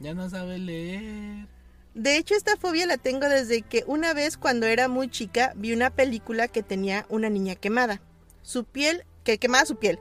[0.00, 1.46] Ya no sabe leer.
[1.94, 5.72] De hecho, esta fobia la tengo desde que una vez cuando era muy chica vi
[5.72, 8.00] una película que tenía una niña quemada.
[8.42, 9.98] Su piel, que quemaba su piel.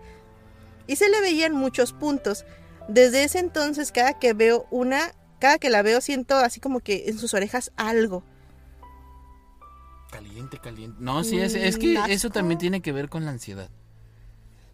[0.88, 2.46] Y se le veían muchos puntos.
[2.89, 7.06] Desde ese entonces, cada que veo una, cada que la veo siento así como que
[7.08, 8.24] en sus orejas algo.
[10.12, 10.98] Caliente, caliente.
[11.00, 13.70] No, sí, es, es que Mm, eso también tiene que ver con la ansiedad.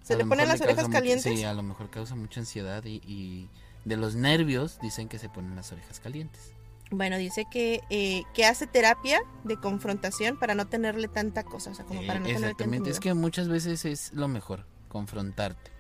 [0.04, 1.24] ¿Se A le ponen las orejas mucho- calientes?
[1.40, 3.50] Sí, a lo mejor causa mucha ansiedad y, y
[3.86, 6.54] de los nervios dicen que se ponen las orejas calientes.
[6.92, 11.72] Bueno, dice que, eh, que hace terapia de confrontación para no tenerle tanta cosa.
[11.72, 14.28] O sea, como Eh, para no tenerle tanto exactamente, es que muchas veces es lo
[14.28, 15.72] mejor, confrontarte.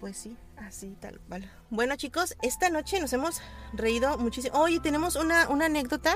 [0.00, 1.50] Pues sí, Así, tal cual.
[1.70, 3.40] Bueno, chicos, esta noche nos hemos
[3.72, 4.58] reído muchísimo.
[4.58, 6.14] Oye, tenemos una, una anécdota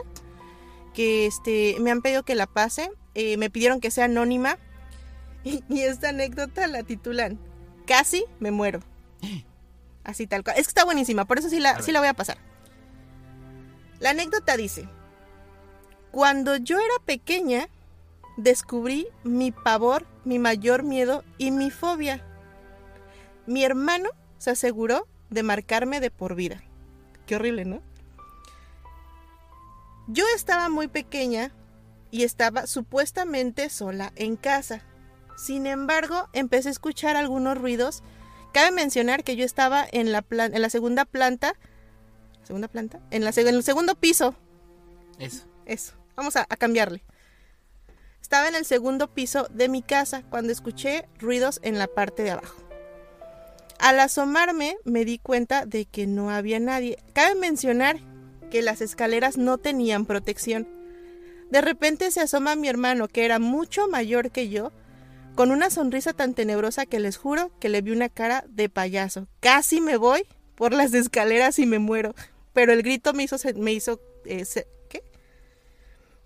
[0.95, 2.91] que este, me han pedido que la pase.
[3.15, 4.59] Eh, me pidieron que sea anónima.
[5.43, 7.39] Y, y esta anécdota la titulan
[7.87, 8.81] Casi me muero.
[10.05, 10.57] Así tal cual.
[10.57, 12.39] Es que está buenísima, por eso sí la, sí la voy a pasar.
[13.99, 14.89] La anécdota dice,
[16.11, 17.69] cuando yo era pequeña,
[18.37, 22.25] descubrí mi pavor, mi mayor miedo y mi fobia.
[23.47, 26.63] Mi hermano se aseguró de marcarme de por vida.
[27.27, 27.83] Qué horrible, ¿no?
[30.09, 31.53] Yo estaba muy pequeña
[32.11, 34.83] y estaba supuestamente sola en casa.
[35.37, 38.03] Sin embargo, empecé a escuchar algunos ruidos.
[38.53, 41.55] Cabe mencionar que yo estaba en la, en la segunda planta.
[42.43, 43.01] ¿Segunda planta?
[43.11, 44.35] En, la, en el segundo piso.
[45.19, 45.47] Eso.
[45.67, 45.95] Eso.
[46.17, 47.05] Vamos a, a cambiarle.
[48.23, 52.31] Estaba en el segundo piso de mi casa cuando escuché ruidos en la parte de
[52.31, 52.57] abajo.
[53.79, 56.99] Al asomarme me di cuenta de que no había nadie.
[57.13, 57.99] Cabe mencionar
[58.51, 60.67] que las escaleras no tenían protección.
[61.51, 64.73] De repente se asoma mi hermano, que era mucho mayor que yo,
[65.37, 69.29] con una sonrisa tan tenebrosa que les juro que le vi una cara de payaso.
[69.41, 70.27] Casi me voy
[70.57, 72.15] por las escaleras y me muero.
[72.55, 74.47] Pero el grito me hizo, me hizo eh,
[74.89, 75.05] ¿qué?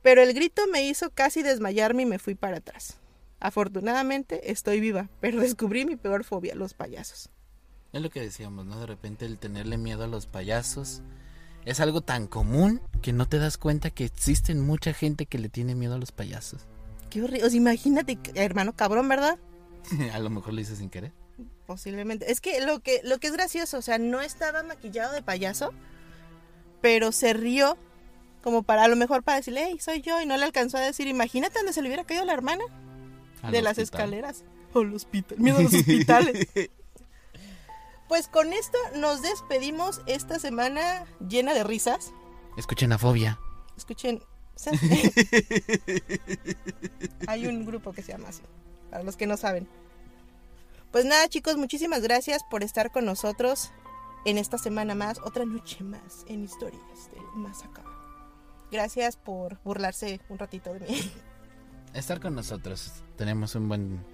[0.00, 2.98] Pero el grito me hizo casi desmayarme y me fui para atrás.
[3.40, 7.30] Afortunadamente estoy viva, pero descubrí mi peor fobia, los payasos.
[7.92, 8.78] Es lo que decíamos, ¿no?
[8.78, 11.02] De repente el tenerle miedo a los payasos
[11.64, 15.48] es algo tan común que no te das cuenta que existen mucha gente que le
[15.48, 16.66] tiene miedo a los payasos.
[17.10, 17.44] Qué horrible.
[17.44, 19.38] O sea, imagínate, hermano cabrón, ¿verdad?
[20.12, 21.12] a lo mejor lo hice sin querer.
[21.66, 22.30] Posiblemente.
[22.30, 25.72] Es que lo que lo que es gracioso, o sea, no estaba maquillado de payaso,
[26.80, 27.76] pero se rió
[28.42, 30.80] como para a lo mejor para decirle, hey, soy yo, y no le alcanzó a
[30.80, 32.64] decir, imagínate donde se le hubiera caído la hermana
[33.42, 34.44] Al de las escaleras.
[34.72, 35.38] O al hospital.
[35.38, 36.48] Miedo a los hospitales.
[38.08, 42.12] Pues con esto nos despedimos esta semana llena de risas.
[42.56, 43.38] Escuchen a Fobia.
[43.76, 44.20] Escuchen.
[47.26, 48.42] Hay un grupo que se llama así,
[48.90, 49.68] para los que no saben.
[50.90, 53.70] Pues nada, chicos, muchísimas gracias por estar con nosotros
[54.24, 57.82] en esta semana más, otra noche más en Historias del Más Acá.
[58.70, 61.12] Gracias por burlarse un ratito de mí.
[61.94, 63.02] Estar con nosotros.
[63.16, 64.04] Tenemos un buen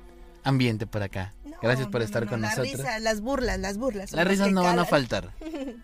[0.44, 1.34] ambiente por acá.
[1.44, 2.80] No, Gracias por no, estar no, con las nosotros.
[2.80, 4.12] risas, las burlas, las burlas.
[4.12, 5.32] Las risas no van a faltar.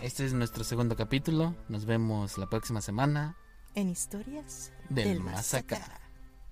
[0.00, 1.56] Este es nuestro segundo capítulo.
[1.68, 3.36] Nos vemos la próxima semana
[3.78, 5.54] En Historias del, del Más.
[5.54, 6.00] Acá.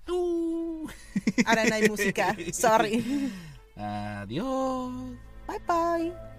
[0.07, 0.87] Uh.
[1.45, 2.33] Ahora no hay música.
[2.53, 3.33] Sorry.
[3.75, 4.93] Adiós.
[5.45, 6.36] Bye bye.